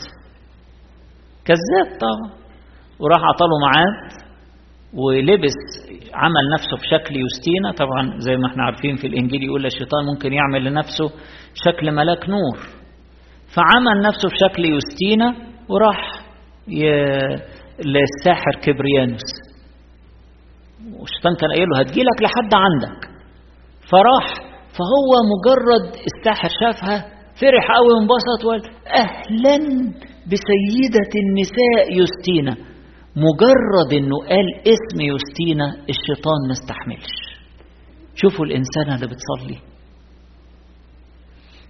كذاب 1.45 1.99
طبعا. 1.99 2.43
وراح 2.99 3.21
عطاله 3.33 3.51
ميعاد 3.65 4.23
ولبس 4.93 5.57
عمل 6.13 6.45
نفسه 6.53 6.77
في 6.77 6.87
شكل 6.87 7.15
يوستينا 7.15 7.71
طبعا 7.71 8.19
زي 8.19 8.35
ما 8.37 8.47
إحنا 8.51 8.63
عارفين 8.63 8.95
في 8.95 9.07
الإنجيل 9.07 9.43
يقول 9.43 9.65
الشيطان 9.65 10.05
ممكن 10.13 10.33
يعمل 10.33 10.63
لنفسه 10.65 11.09
شكل 11.65 11.91
ملاك 11.91 12.29
نور. 12.29 12.57
فعمل 13.55 14.01
نفسه 14.01 14.29
في 14.29 14.35
شكل 14.35 14.65
يوستينا 14.65 15.35
وراح 15.69 15.99
ي... 16.67 16.83
للساحر 17.85 18.51
كبريانوس. 18.63 19.29
والشيطان 20.99 21.35
كان 21.39 21.49
قايل 21.49 21.67
له 21.69 21.79
هتجيلك 21.79 22.17
لحد 22.21 22.53
عندك. 22.53 23.09
فراح 23.91 24.27
فهو 24.77 25.11
مجرد 25.33 25.95
الساحر 25.95 26.49
شافها 26.61 26.97
فرح 27.41 27.67
قوي 27.77 27.87
وانبسط 27.97 28.45
وقال 28.45 28.61
أهلا. 28.87 29.93
بسيدة 30.31 31.11
النساء 31.23 31.97
يوستينا 31.97 32.73
مجرد 33.15 33.93
إنه 33.93 34.17
قال 34.29 34.47
اسم 34.61 35.01
يوستينا 35.01 35.65
الشيطان 35.89 36.39
ما 36.47 36.51
استحملش. 36.51 37.13
شوفوا 38.15 38.45
الانسانه 38.45 38.95
اللي 38.95 39.07
بتصلي. 39.07 39.57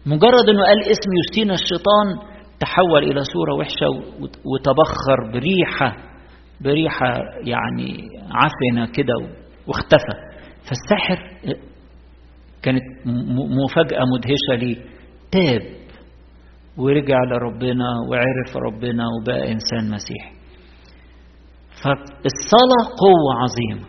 مجرد 0.05 0.50
إنه 0.50 0.63
قال 0.63 0.81
اسم 0.81 1.10
يوستينا 1.17 1.53
الشيطان 1.53 2.33
تحول 2.60 3.03
إلى 3.03 3.24
صورة 3.24 3.53
وحشة 3.53 3.89
وتبخر 4.45 5.32
بريحة 5.34 6.13
بريحة 6.62 7.08
يعني 7.45 8.08
عفنة 8.32 8.91
كده 8.93 9.13
واختفى. 9.67 10.15
فالسحر 10.63 11.38
كانت 12.63 12.84
مفاجأة 13.65 14.04
مدهشة 14.15 14.63
ليه؟ 14.65 14.78
تاب. 15.32 15.83
ورجع 16.77 17.17
لربنا 17.31 17.86
وعرف 18.09 18.57
ربنا 18.57 19.03
وبقى 19.07 19.51
إنسان 19.51 19.91
مسيحي. 19.91 20.33
فالصلاة 21.83 22.83
قوة 23.03 23.31
عظيمة. 23.43 23.88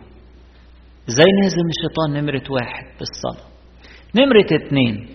زي 1.07 1.23
نهزم 1.41 1.67
الشيطان؟ 1.75 2.13
نمرة 2.23 2.43
واحد 2.49 2.85
بالصلاة 2.99 3.47
نمرة 4.15 4.47
اتنين 4.65 5.07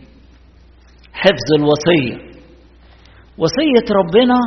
حفظ 1.13 1.49
الوصية. 1.59 2.31
وصية 3.39 3.87
ربنا 3.95 4.39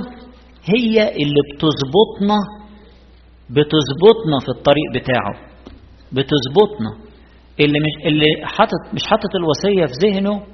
هي 0.75 1.09
اللي 1.11 1.41
بتظبطنا 1.53 2.37
بتظبطنا 3.49 4.39
في 4.45 4.49
الطريق 4.49 4.89
بتاعه. 4.95 5.33
بتظبطنا. 6.11 6.91
اللي 7.59 7.79
مش 7.79 8.07
اللي 8.07 8.25
حاطط 8.45 8.93
مش 8.93 9.01
حاطط 9.07 9.29
الوصية 9.35 9.85
في 9.85 10.07
ذهنه 10.07 10.52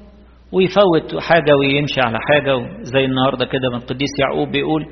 ويفوت 0.51 1.15
حاجة 1.21 1.55
ويمشي 1.59 2.01
على 2.01 2.17
حاجة 2.21 2.51
زي 2.81 3.05
النهارده 3.05 3.45
كده 3.45 3.69
من 3.69 3.75
القديس 3.77 4.09
يعقوب 4.19 4.49
بيقول 4.51 4.85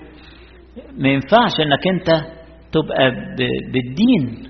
ما 0.98 1.10
ينفعش 1.10 1.52
إنك 1.60 1.88
أنت 1.88 2.26
تبقى 2.72 3.12
بالدين 3.74 4.50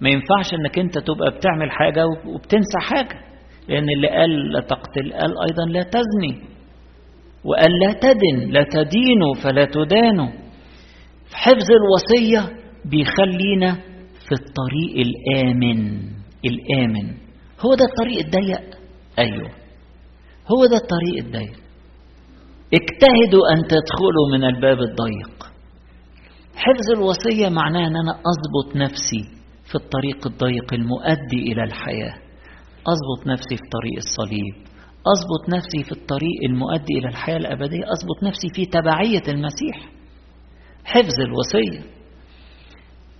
ما 0.00 0.10
ينفعش 0.10 0.54
إنك 0.54 0.78
أنت 0.78 0.98
تبقى 0.98 1.30
بتعمل 1.36 1.70
حاجة 1.70 2.04
وبتنسى 2.06 2.78
حاجة 2.80 3.20
لأن 3.68 3.88
اللي 3.90 4.08
قال 4.08 4.52
لا 4.52 4.60
تقتل 4.60 5.12
قال 5.12 5.30
أيضا 5.48 5.64
لا 5.72 5.82
تزني 5.82 6.50
وقال 7.44 7.70
لا 7.80 7.92
تدن 7.92 8.50
لا 8.52 8.62
تدينوا 8.62 9.34
فلا 9.44 9.64
تدانوا. 9.64 10.28
حفظ 11.32 11.66
الوصية 11.80 12.56
بيخلينا 12.84 13.72
في 14.26 14.32
الطريق 14.32 15.06
الآمن 15.06 15.98
الآمن. 16.44 17.08
هو 17.60 17.74
ده 17.74 17.84
الطريق 17.84 18.24
الضيق؟ 18.24 18.78
أيوه. 19.18 19.50
هو 20.48 20.66
ده 20.66 20.76
الطريق 20.76 21.24
الضيق 21.24 21.60
اجتهدوا 22.74 23.44
أن 23.52 23.62
تدخلوا 23.62 24.26
من 24.32 24.44
الباب 24.44 24.78
الضيق. 24.80 25.50
حفظ 26.56 26.90
الوصية 26.96 27.48
معناه 27.48 27.86
أن 27.86 27.96
أنا 27.96 28.10
أضبط 28.12 28.76
نفسي 28.76 29.22
في 29.68 29.74
الطريق 29.74 30.26
الضيق 30.26 30.74
المؤدي 30.74 31.52
إلى 31.52 31.64
الحياة. 31.64 32.14
أضبط 32.86 33.26
نفسي 33.26 33.56
في 33.56 33.62
طريق 33.72 33.96
الصليب. 33.96 34.54
أضبط 35.06 35.48
نفسي 35.48 35.84
في 35.84 35.92
الطريق 35.92 36.38
المؤدي 36.44 36.98
إلى 36.98 37.08
الحياة 37.08 37.36
الأبدية. 37.36 37.84
أضبط 37.84 38.22
نفسي 38.22 38.48
في 38.54 38.64
تبعية 38.66 39.22
المسيح. 39.28 39.88
حفظ 40.84 41.20
الوصية. 41.20 41.80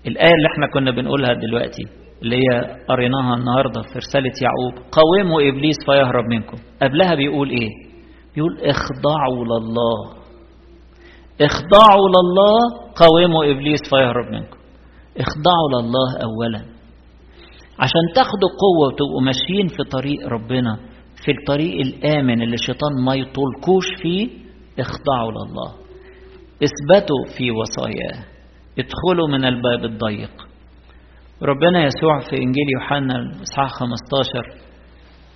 الآية 0.07 0.33
اللي 0.35 0.49
إحنا 0.53 0.67
كنا 0.75 0.91
بنقولها 0.91 1.35
دلوقتي 1.35 1.83
اللي 2.23 2.37
هي 2.37 2.77
قريناها 2.89 3.35
النهاردة 3.35 3.83
في 3.83 3.99
رسالة 3.99 4.33
يعقوب. 4.43 4.75
قوموا 4.93 5.41
إبليس 5.49 5.77
فيهرب 5.87 6.25
منكم. 6.25 6.57
قبلها 6.83 7.15
بيقول 7.15 7.51
إيه؟ 7.51 7.69
بيقول 8.35 8.59
اخضعوا 8.61 9.45
لله. 9.45 10.21
اخضعوا 11.41 12.09
لله 12.09 12.59
قوموا 12.97 13.45
إبليس 13.45 13.81
فيهرب 13.91 14.27
منكم. 14.33 14.57
اخضعوا 15.17 15.69
لله 15.75 16.23
أولا. 16.23 16.65
عشان 17.79 18.03
تاخدوا 18.15 18.51
قوة 18.65 18.87
وتبقوا 18.89 19.23
ماشيين 19.23 19.69
في 19.69 19.91
طريق 19.91 20.29
ربنا 20.29 20.79
في 21.25 21.31
الطريق 21.31 21.81
الآمن 21.81 22.43
اللي 22.43 22.55
الشيطان 22.55 22.91
ما 23.05 23.15
يطولكوش 23.15 23.85
فيه 24.03 24.29
اخضعوا 24.79 25.31
لله. 25.33 25.73
اثبتوا 26.65 27.25
في 27.39 27.51
وصاياه. 27.51 28.25
ادخلوا 28.79 29.29
من 29.29 29.45
الباب 29.45 29.85
الضيق. 29.85 30.50
ربنا 31.43 31.85
يسوع 31.85 32.19
في 32.21 32.37
إنجيل 32.37 32.67
يوحنا 32.75 33.17
الإصحاح 33.17 33.71
15 33.71 34.61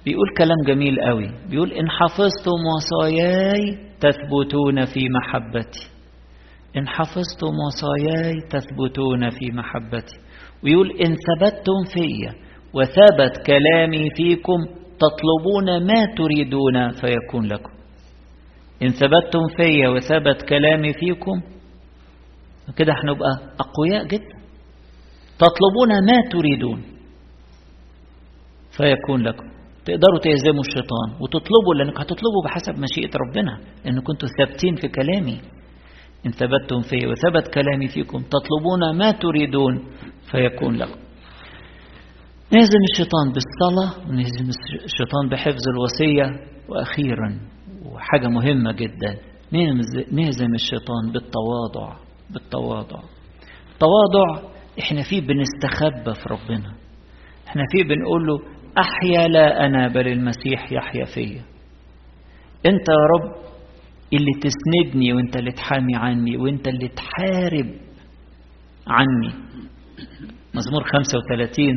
بيقول 0.05 0.27
كلام 0.39 0.57
جميل 0.67 1.01
قوي. 1.01 1.31
بيقول 1.51 1.73
إن 1.73 1.91
حفظتم 1.91 2.61
وصاياي 2.77 3.79
تثبتون 4.01 4.85
في 4.85 5.09
محبتي. 5.09 5.89
إن 6.77 6.89
حفظتم 6.89 7.55
وصاياي 7.67 8.33
تثبتون 8.51 9.31
في 9.31 9.51
محبتي. 9.53 10.17
ويقول 10.65 10.91
إن 10.91 11.15
ثبتتم 11.15 11.85
في 11.95 12.31
وثبت 12.75 13.47
كلامي 13.47 14.11
فيكم 14.17 14.59
تطلبون 14.99 15.87
ما 15.87 16.15
تريدون 16.17 16.91
فيكون 16.93 17.47
لكم. 17.47 17.71
إن 18.83 18.89
ثبتتم 18.89 19.41
في 19.57 19.89
وثبت 19.89 20.43
كلامي 20.49 20.93
فيكم 20.93 21.41
كده 22.77 22.93
هنبقى 22.93 23.31
أقوياء 23.61 24.07
جدا. 24.07 24.44
تطلبون 25.39 26.07
ما 26.07 26.29
تريدون. 26.33 26.83
فيكون 28.77 29.23
لكم. 29.23 29.47
تقدروا 29.85 30.19
تهزموا 30.19 30.61
الشيطان 30.61 31.09
وتطلبوا 31.21 31.75
لأنك 31.79 32.01
هتطلبوا 32.01 32.43
بحسب 32.45 32.79
مشيئة 32.79 33.11
ربنا 33.17 33.59
لأن 33.85 34.01
كنتوا 34.01 34.29
ثابتين 34.39 34.75
في 34.75 34.89
كلامي. 34.89 35.41
إن 36.27 36.31
ثبتتم 36.31 36.81
في 36.81 37.07
وثبت 37.07 37.55
كلامي 37.55 37.89
فيكم 37.89 38.23
تطلبون 38.23 38.97
ما 38.99 39.11
تريدون 39.11 39.85
فيكون 40.31 40.77
لكم. 40.77 41.01
نهزم 42.53 42.83
الشيطان 42.93 43.33
بالصلاة 43.33 44.09
ونهزم 44.09 44.51
الشيطان 44.85 45.29
بحفظ 45.31 45.69
الوصية. 45.69 46.55
وأخيرا 46.69 47.41
وحاجة 47.85 48.29
مهمة 48.29 48.73
جدا 48.73 49.17
نهزم 50.13 50.55
الشيطان 50.55 51.13
بالتواضع 51.13 51.97
بالتواضع. 52.31 53.01
التواضع 53.73 54.54
إحنا 54.81 55.03
فيه 55.03 55.21
بنستخبى 55.21 56.15
في 56.15 56.29
ربنا. 56.31 56.75
إحنا 57.49 57.63
فيه 57.73 57.85
بنقول 57.85 58.27
له 58.27 58.39
أحيا 58.79 59.29
لا 59.29 59.67
أنا 59.67 59.89
بل 59.89 60.09
المسيح 60.09 60.73
يحيا 60.73 61.05
فيا. 61.05 61.43
أنت 62.67 62.89
يا 62.89 63.05
رب 63.15 63.45
اللي 64.13 64.33
تسندني 64.41 65.13
وأنت 65.13 65.37
اللي 65.37 65.53
تحامي 65.53 65.97
عني 65.97 66.37
وأنت 66.37 66.69
اللي 66.69 66.89
تحارب 66.89 67.75
عني. 68.87 69.33
مزمور 70.55 70.85
35 70.85 71.75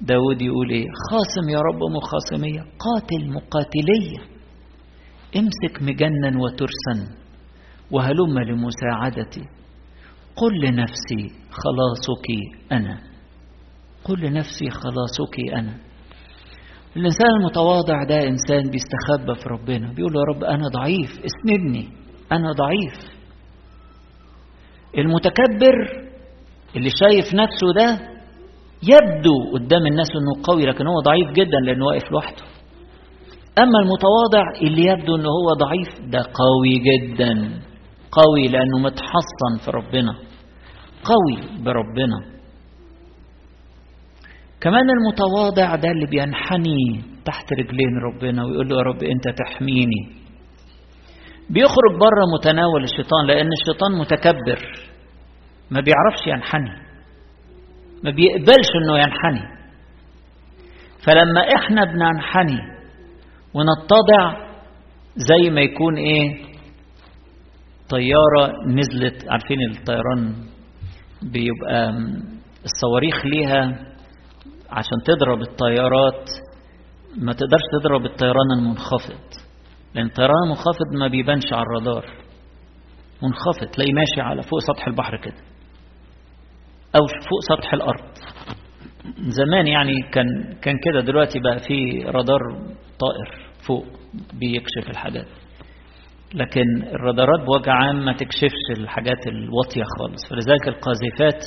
داود 0.00 0.42
يقول 0.42 0.70
إيه؟ 0.70 0.86
خاصم 1.10 1.48
يا 1.50 1.58
رب 1.58 1.80
مخاصمية 1.96 2.60
قاتل 2.60 3.32
مقاتلية. 3.32 4.18
امسك 5.36 5.82
مجنا 5.82 6.38
وترسا. 6.42 7.14
وهلم 7.90 8.38
لمساعدتي. 8.38 9.42
قل 10.36 10.60
لنفسي 10.60 11.36
خلاصك 11.50 12.26
أنا. 12.72 12.98
قل 14.04 14.20
لنفسي 14.20 14.70
خلاصك 14.70 15.52
أنا. 15.54 15.74
الإنسان 16.96 17.28
المتواضع 17.40 18.04
ده 18.08 18.16
إنسان 18.28 18.70
بيستخبى 18.70 19.34
في 19.42 19.48
ربنا. 19.48 19.92
بيقول 19.92 20.12
يا 20.16 20.22
رب 20.34 20.44
أنا 20.44 20.68
ضعيف 20.68 21.10
اسندني 21.24 21.88
أنا 22.32 22.52
ضعيف. 22.52 23.12
المتكبر 24.98 25.74
اللي 26.76 26.90
شايف 27.00 27.34
نفسه 27.34 27.72
ده 27.76 27.98
يبدو 28.82 29.34
قدام 29.54 29.86
الناس 29.86 30.08
إنه 30.10 30.42
قوي 30.44 30.66
لكن 30.66 30.86
هو 30.86 31.00
ضعيف 31.00 31.30
جدا 31.30 31.58
لأنه 31.66 31.84
واقف 31.86 32.12
لوحده. 32.12 32.42
أما 33.58 33.78
المتواضع 33.82 34.44
اللي 34.62 34.82
يبدو 34.86 35.16
إنه 35.16 35.28
هو 35.28 35.52
ضعيف 35.58 36.10
ده 36.10 36.18
قوي 36.18 36.78
جدا. 36.78 37.60
قوي 38.12 38.48
لأنه 38.48 38.78
متحصن 38.78 39.64
في 39.64 39.70
ربنا. 39.70 40.12
قوي 41.04 41.62
بربنا. 41.64 42.32
كمان 44.60 44.86
المتواضع 44.90 45.76
ده 45.76 45.90
اللي 45.90 46.06
بينحني 46.06 47.02
تحت 47.24 47.52
رجلين 47.52 47.98
ربنا 48.04 48.44
ويقول 48.44 48.68
له 48.68 48.76
يا 48.76 48.82
رب 48.82 49.02
أنت 49.02 49.38
تحميني. 49.38 50.22
بيخرج 51.50 51.92
بره 52.00 52.24
متناول 52.38 52.84
الشيطان 52.84 53.26
لأن 53.26 53.48
الشيطان 53.52 53.92
متكبر. 53.98 54.88
ما 55.70 55.80
بيعرفش 55.80 56.26
ينحني. 56.26 56.82
ما 58.04 58.10
بيقبلش 58.10 58.68
إنه 58.82 58.98
ينحني. 58.98 59.62
فلما 61.06 61.40
إحنا 61.56 61.84
بننحني 61.84 62.58
ونتضع 63.54 64.46
زي 65.16 65.50
ما 65.50 65.60
يكون 65.60 65.96
إيه؟ 65.96 66.51
طيارة 67.92 68.52
نزلت 68.66 69.24
عارفين 69.30 69.58
الطيران 69.70 70.34
بيبقى 71.22 71.90
الصواريخ 72.64 73.26
ليها 73.26 73.92
عشان 74.70 74.98
تضرب 75.04 75.40
الطيارات 75.42 76.30
ما 77.16 77.32
تقدرش 77.32 77.62
تضرب 77.80 78.04
الطيران 78.04 78.50
المنخفض 78.58 79.20
لأن 79.94 80.06
الطيران 80.06 80.42
المنخفض 80.44 80.94
ما 80.98 81.08
بيبانش 81.08 81.52
على 81.52 81.62
الرادار 81.62 82.04
منخفض 83.22 83.66
تلاقيه 83.74 83.92
ماشي 83.92 84.20
على 84.20 84.42
فوق 84.42 84.58
سطح 84.60 84.86
البحر 84.86 85.16
كده 85.16 85.34
أو 86.96 87.06
فوق 87.06 87.40
سطح 87.58 87.74
الأرض. 87.74 88.04
زمان 89.18 89.66
يعني 89.66 89.92
كان 90.12 90.54
كان 90.62 90.74
كده 90.84 91.00
دلوقتي 91.00 91.38
بقى 91.40 91.58
في 91.58 92.02
رادار 92.06 92.40
طائر 93.00 93.48
فوق 93.66 93.84
بيكشف 94.34 94.90
الحاجات. 94.90 95.26
لكن 96.34 96.82
الرادارات 96.94 97.40
بوجه 97.46 97.70
عام 97.72 98.04
ما 98.04 98.12
تكشفش 98.12 98.78
الحاجات 98.78 99.26
الواطية 99.26 99.82
خالص. 99.98 100.28
فلذلك 100.30 100.68
القاذفات 100.68 101.44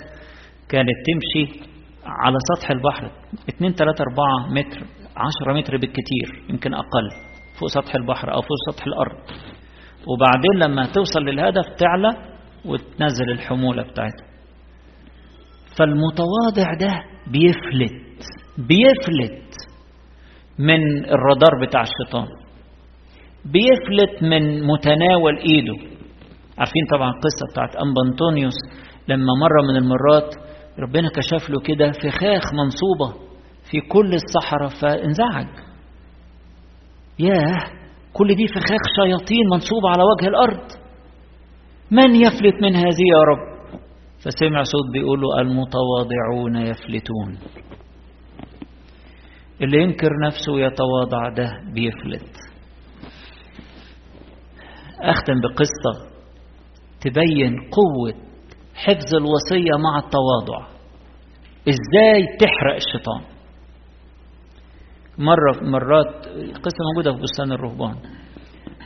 كانت 0.69 0.95
تمشي 1.07 1.59
على 2.05 2.35
سطح 2.55 2.71
البحر 2.71 3.11
2 3.49 3.73
3 3.73 4.01
4 4.01 4.53
متر 4.53 4.79
10 5.17 5.53
متر 5.53 5.77
بالكتير 5.77 6.43
يمكن 6.49 6.73
أقل 6.73 7.09
فوق 7.59 7.69
سطح 7.69 7.95
البحر 7.95 8.33
أو 8.33 8.41
فوق 8.41 8.57
سطح 8.71 8.85
الأرض. 8.87 9.17
وبعدين 10.07 10.71
لما 10.71 10.85
توصل 10.85 11.19
للهدف 11.19 11.65
تعلى 11.77 12.09
وتنزل 12.65 13.31
الحمولة 13.31 13.83
بتاعتها. 13.83 14.25
فالمتواضع 15.77 16.73
ده 16.79 17.03
بيفلت 17.31 18.01
بيفلت 18.57 19.53
من 20.59 21.05
الرادار 21.05 21.65
بتاع 21.67 21.81
الشيطان. 21.81 22.27
بيفلت 23.45 24.23
من 24.23 24.63
متناول 24.67 25.38
إيده. 25.38 25.95
عارفين 26.58 26.86
طبعا 26.91 27.10
القصة 27.10 27.51
بتاعت 27.51 27.75
أنبا 27.75 28.01
أنطونيوس؟ 28.12 28.55
لما 29.08 29.34
مرة 29.41 29.62
من 29.71 29.75
المرات 29.77 30.36
ربنا 30.79 31.10
كشف 31.10 31.49
له 31.49 31.60
كده 31.60 31.91
فخاخ 31.91 32.43
منصوبة 32.53 33.25
في 33.71 33.81
كل 33.81 34.13
الصحراء 34.13 34.69
فانزعج. 34.69 35.47
ياه 37.19 37.58
كل 38.13 38.36
دي 38.36 38.47
فخاخ 38.47 38.81
شياطين 38.95 39.45
منصوبة 39.51 39.89
على 39.89 40.03
وجه 40.03 40.27
الأرض. 40.27 40.67
من 41.91 42.15
يفلت 42.15 42.62
من 42.62 42.75
هذه 42.75 43.05
يا 43.15 43.21
رب؟ 43.29 43.55
فسمع 44.19 44.63
صوت 44.63 44.91
بيقولوا 44.93 45.41
المتواضعون 45.41 46.55
يفلتون. 46.55 47.38
اللي 49.62 49.81
ينكر 49.81 50.10
نفسه 50.27 50.60
يتواضع 50.60 51.29
ده 51.29 51.51
بيفلت. 51.73 52.44
أختم 55.11 55.33
بقصة 55.41 56.15
تبين 57.01 57.55
قوة 57.59 58.13
حفظ 58.75 59.15
الوصية 59.15 59.71
مع 59.83 59.99
التواضع. 59.99 60.67
إزاي 61.69 62.37
تحرق 62.39 62.75
الشيطان؟ 62.75 63.21
مرة 65.17 65.69
مرات 65.71 66.25
قصة 66.63 66.77
موجودة 66.93 67.13
في 67.15 67.21
بستان 67.21 67.51
الرهبان. 67.51 67.95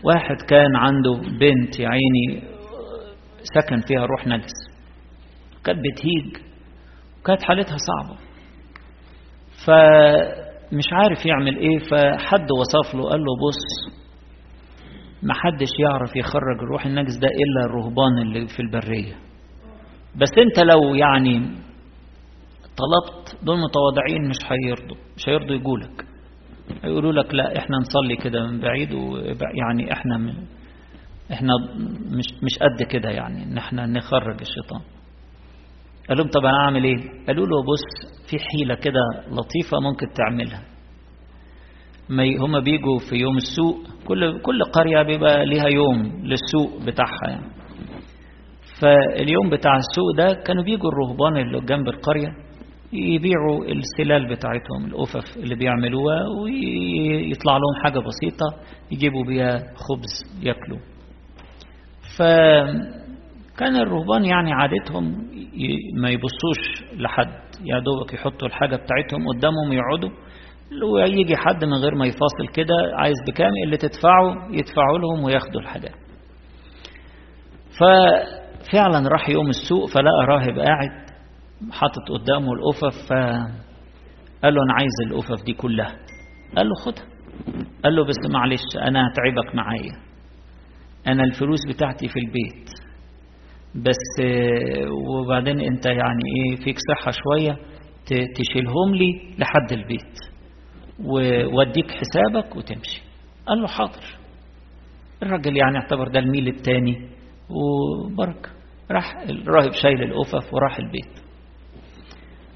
واحد 0.04 0.36
كان 0.50 0.76
عنده 0.76 1.12
بنت 1.40 1.80
يا 1.80 1.90
عيني 1.90 2.44
سكن 3.44 3.82
فيها 3.82 4.06
روح 4.06 4.28
نجس. 4.28 4.52
كانت 5.64 5.80
بتهيج 5.80 6.44
وكانت 7.22 7.44
حالتها 7.44 7.78
صعبة. 7.78 8.18
فمش 9.66 10.86
عارف 10.94 11.26
يعمل 11.26 11.58
إيه 11.58 11.80
فحد 11.80 12.52
وصف 12.52 12.96
له 12.96 13.10
قال 13.10 13.20
له 13.20 13.34
بص 13.48 13.94
ما 15.24 15.34
حدش 15.34 15.70
يعرف 15.80 16.16
يخرج 16.16 16.58
الروح 16.64 16.86
النجس 16.86 17.18
ده 17.18 17.28
إلا 17.28 17.66
الرهبان 17.66 18.18
اللي 18.22 18.48
في 18.48 18.60
البرية. 18.60 19.14
بس 20.16 20.30
أنت 20.38 20.60
لو 20.60 20.96
يعني 20.96 21.40
طلبت 22.78 23.44
دول 23.44 23.58
متواضعين 23.60 24.30
مش 24.30 24.38
هيرضوا 24.52 24.98
مش 25.18 25.30
هيرضوا 25.30 25.56
يقولك. 25.56 26.06
هيقولوا 26.84 27.12
لك 27.14 27.34
لا 27.36 27.58
إحنا 27.58 27.78
نصلي 27.78 28.16
كده 28.16 28.48
من 28.48 28.60
بعيد 28.60 28.94
ويعني 28.94 29.94
إحنا 29.94 30.18
من 30.18 30.34
إحنا 31.32 31.54
مش 32.18 32.26
مش 32.44 32.60
قد 32.62 32.84
كده 32.92 33.10
يعني 33.10 33.44
إن 33.44 33.58
إحنا 33.58 33.86
نخرج 33.86 34.42
الشيطان. 34.42 34.82
قال 36.10 36.18
لهم 36.18 36.28
طب 36.28 36.46
أنا 36.46 36.58
أعمل 36.66 36.84
إيه؟ 36.84 37.26
قالوا 37.28 37.46
له 37.48 37.64
بص 37.64 37.84
في 38.30 38.38
حيلة 38.40 38.76
كده 38.76 39.00
لطيفة 39.28 39.78
ممكن 39.80 40.08
تعملها. 40.16 40.64
هم 42.40 42.60
بيجوا 42.60 43.00
في 43.10 43.16
يوم 43.16 43.38
السوق 43.38 43.76
كل 44.08 44.42
كل 44.42 44.64
قرية 44.64 45.02
بيبقى 45.04 45.46
ليها 45.46 45.68
يوم 45.68 46.22
للسوق 46.24 46.86
بتاعها 46.86 47.28
يعني. 47.30 47.52
فاليوم 48.82 49.50
بتاع 49.50 49.78
السوق 49.78 50.16
ده 50.18 50.42
كانوا 50.44 50.64
بيجوا 50.64 50.90
الرهبان 50.92 51.38
اللي 51.38 51.60
جنب 51.62 51.88
القرية 51.88 52.30
يبيعوا 52.94 53.66
السلال 53.66 54.26
بتاعتهم 54.36 54.86
الأفف 54.86 55.38
اللي 55.38 55.56
بيعملوها 55.56 56.20
ويطلع 56.42 57.54
لهم 57.54 57.84
حاجة 57.84 58.00
بسيطة 58.00 58.46
يجيبوا 58.92 59.24
بيها 59.26 59.58
خبز 59.58 60.44
ياكلوا. 60.44 60.80
فكان 62.18 63.76
الرهبان 63.76 64.26
يعني 64.26 64.54
عادتهم 64.54 65.12
ما 66.02 66.10
يبصوش 66.10 66.84
لحد 66.98 67.40
يا 67.66 67.80
دوبك 67.80 68.14
يحطوا 68.14 68.48
الحاجة 68.48 68.76
بتاعتهم 68.76 69.28
قدامهم 69.28 69.74
يقعدوا. 69.74 70.10
ويجي 70.94 71.36
حد 71.38 71.66
من 71.66 71.74
غير 71.74 71.96
ما 71.96 72.06
يفاصل 72.06 72.48
كده 72.54 72.74
عايز 72.94 73.16
بكام؟ 73.28 73.52
اللي 73.66 73.78
تدفعوا 73.78 74.36
يدفعوا 74.52 74.98
لهم 75.00 75.24
وياخدوا 75.24 75.62
الحاجات. 75.62 75.96
ففعلا 77.80 79.10
راح 79.10 79.30
يوم 79.30 79.50
السوق 79.50 79.86
فلقى 79.90 80.26
راهب 80.28 80.60
قاعد 80.60 81.10
حاطط 81.72 82.10
قدامه 82.12 82.54
الأفف 82.54 83.08
فقال 83.10 84.54
له 84.56 84.64
أنا 84.64 84.74
عايز 84.74 84.94
الأفف 85.12 85.46
دي 85.46 85.54
كلها. 85.54 85.96
قال 86.58 86.68
له 86.70 86.76
خدها. 86.86 87.06
قال 87.84 87.96
له 87.96 88.06
بس 88.06 88.32
معلش 88.34 88.62
أنا 88.88 89.00
هتعبك 89.08 89.56
معايا. 89.56 89.92
أنا 91.08 91.24
الفلوس 91.24 91.60
بتاعتي 91.70 92.08
في 92.08 92.20
البيت. 92.20 92.70
بس 93.76 94.26
وبعدين 95.10 95.62
أنت 95.62 95.86
يعني 95.86 96.24
إيه 96.36 96.56
فيك 96.64 96.76
صحة 96.90 97.12
شوية 97.12 97.58
تشيلهم 98.36 98.96
لي 98.96 99.36
لحد 99.40 99.72
البيت. 99.72 100.18
ووديك 101.06 101.92
حسابك 101.92 102.56
وتمشي. 102.56 103.02
قال 103.48 103.62
له 103.62 103.68
حاضر. 103.68 104.04
الراجل 105.24 105.58
يعني 105.58 105.78
اعتبر 105.78 106.08
ده 106.08 106.20
الميل 106.20 106.48
التاني 106.48 107.10
وبركة. 107.50 108.50
راح 108.92 109.18
الراهب 109.30 109.72
شايل 109.72 110.04
الأفف 110.04 110.54
وراح 110.54 110.78
البيت. 110.78 111.20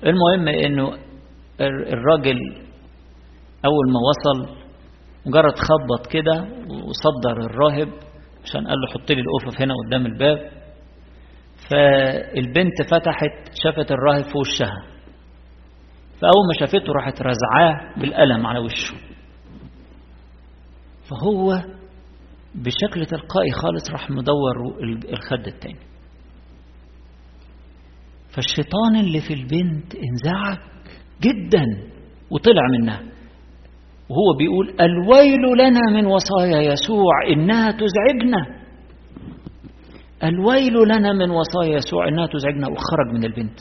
المهم 0.06 0.48
إنه 0.48 0.98
الراجل 1.62 2.40
أول 3.66 3.92
ما 3.92 4.00
وصل 4.10 4.56
مجرد 5.26 5.54
خبط 5.56 6.08
كده 6.12 6.48
وصدر 6.70 7.46
الراهب 7.46 7.90
عشان 8.44 8.68
قال 8.68 8.78
له 8.82 8.88
حط 8.94 9.12
لي 9.12 9.22
الأفف 9.22 9.62
هنا 9.62 9.74
قدام 9.86 10.06
الباب. 10.06 10.52
فالبنت 11.72 12.82
فتحت 12.92 13.50
شافت 13.64 13.92
الراهب 13.92 14.24
في 14.24 14.38
وشها. 14.38 14.93
فأول 16.24 16.48
ما 16.48 16.54
شافته 16.60 16.94
راحت 16.94 17.22
رزعاه 17.22 18.00
بالقلم 18.00 18.48
على 18.48 18.60
وشه. 18.60 18.96
فهو 21.10 21.62
بشكل 22.56 23.06
تلقائي 23.06 23.52
خالص 23.52 23.92
راح 23.92 24.10
مدور 24.10 24.56
الخد 25.10 25.48
التاني. 25.48 25.80
فالشيطان 28.36 28.96
اللي 28.96 29.22
في 29.22 29.34
البنت 29.34 29.96
انزعج 29.96 30.58
جدا 31.22 31.66
وطلع 32.32 32.68
منها. 32.80 33.00
وهو 34.10 34.38
بيقول 34.38 34.76
الويل 34.82 35.42
لنا 35.58 35.82
من 35.94 36.06
وصايا 36.06 36.62
يسوع 36.62 37.28
إنها 37.34 37.72
تزعجنا. 37.72 38.64
الويل 40.24 40.74
لنا 40.74 41.14
من 41.14 41.30
وصايا 41.30 41.76
يسوع 41.76 42.08
إنها 42.08 42.28
تزعجنا. 42.28 42.68
وخرج 42.68 43.14
من 43.14 43.24
البنت. 43.24 43.60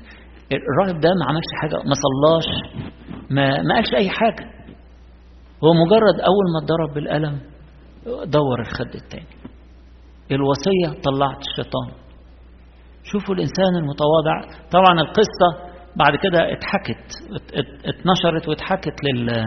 الراهب 0.57 1.01
ده 1.01 1.09
ما 1.09 1.27
عملش 1.29 1.51
حاجة 1.63 1.77
ما 1.77 1.95
صلاش 2.05 2.47
ما, 3.31 3.63
ما 3.63 3.75
قالش 3.75 3.95
أي 3.95 4.09
حاجة. 4.11 4.45
هو 5.65 5.73
مجرد 5.85 6.21
أول 6.21 6.45
ما 6.53 6.59
اتضرب 6.65 6.95
بالقلم 6.95 7.41
دور 8.25 8.61
الخد 8.61 8.95
التاني. 8.95 9.27
الوصية 10.31 11.01
طلعت 11.03 11.39
الشيطان. 11.41 11.91
شوفوا 13.05 13.35
الإنسان 13.35 13.77
المتواضع. 13.77 14.41
طبعا 14.71 15.01
القصة 15.01 15.73
بعد 15.97 16.17
كده 16.17 16.53
اتحكت 16.53 17.11
اتنشرت 17.85 18.49
واتحكت 18.49 18.95
لل 19.05 19.45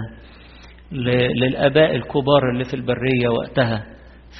للآباء 1.42 1.96
الكبار 1.96 2.50
اللي 2.54 2.64
في 2.64 2.74
البرية 2.74 3.28
وقتها. 3.30 3.86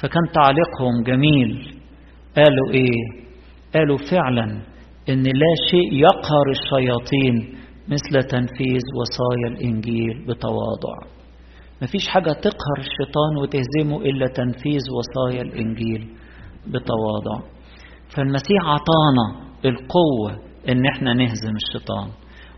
فكان 0.02 0.22
تعليقهم 0.34 1.02
جميل. 1.06 1.74
قالوا 2.36 2.70
إيه؟ 2.70 3.26
قالوا 3.74 3.98
فعلا 4.10 4.62
إن 5.08 5.22
لا 5.22 5.52
شيء 5.70 5.92
يقهر 5.92 6.46
الشياطين 6.50 7.58
مثل 7.88 8.28
تنفيذ 8.28 8.82
وصايا 9.00 9.48
الإنجيل 9.56 10.24
بتواضع. 10.28 10.96
مفيش 11.82 12.08
حاجة 12.08 12.32
تقهر 12.32 12.78
الشيطان 12.78 13.36
وتهزمه 13.42 14.02
إلا 14.02 14.26
تنفيذ 14.26 14.80
وصايا 14.96 15.42
الإنجيل 15.42 16.08
بتواضع. 16.66 17.46
فالمسيح 18.16 18.62
عطانا 18.64 19.46
القوة 19.64 20.46
إن 20.68 20.86
إحنا 20.86 21.12
نهزم 21.14 21.54
الشيطان 21.56 22.08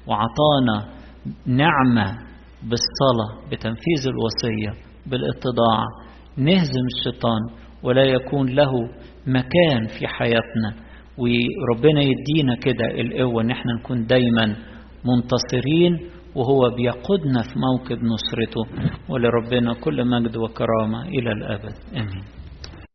وعطانا 0.07 0.99
نعمة 1.47 2.19
بالصلاة 2.63 3.49
بتنفيذ 3.51 4.09
الوصية 4.09 4.81
بالاتضاع. 5.07 5.85
نهزم 6.37 6.85
الشيطان 6.97 7.41
ولا 7.83 8.03
يكون 8.05 8.49
له 8.49 8.73
مكان 9.27 9.87
في 9.99 10.07
حياتنا. 10.07 10.88
وربنا 11.19 12.01
يدينا 12.03 12.55
كده 12.55 12.87
القوة 13.01 13.43
إن 13.43 13.51
إحنا 13.51 13.73
نكون 13.81 14.07
دايما 14.07 14.57
منتصرين 15.05 15.99
وهو 16.35 16.71
بيقودنا 16.77 17.43
في 17.43 17.55
موكب 17.59 17.99
نصرته. 18.05 18.65
ولربنا 19.09 19.75
كل 19.75 20.05
مجد 20.05 20.37
وكرامة 20.37 21.03
إلى 21.09 21.33
الأبد. 21.33 21.75
آمين. 21.97 22.25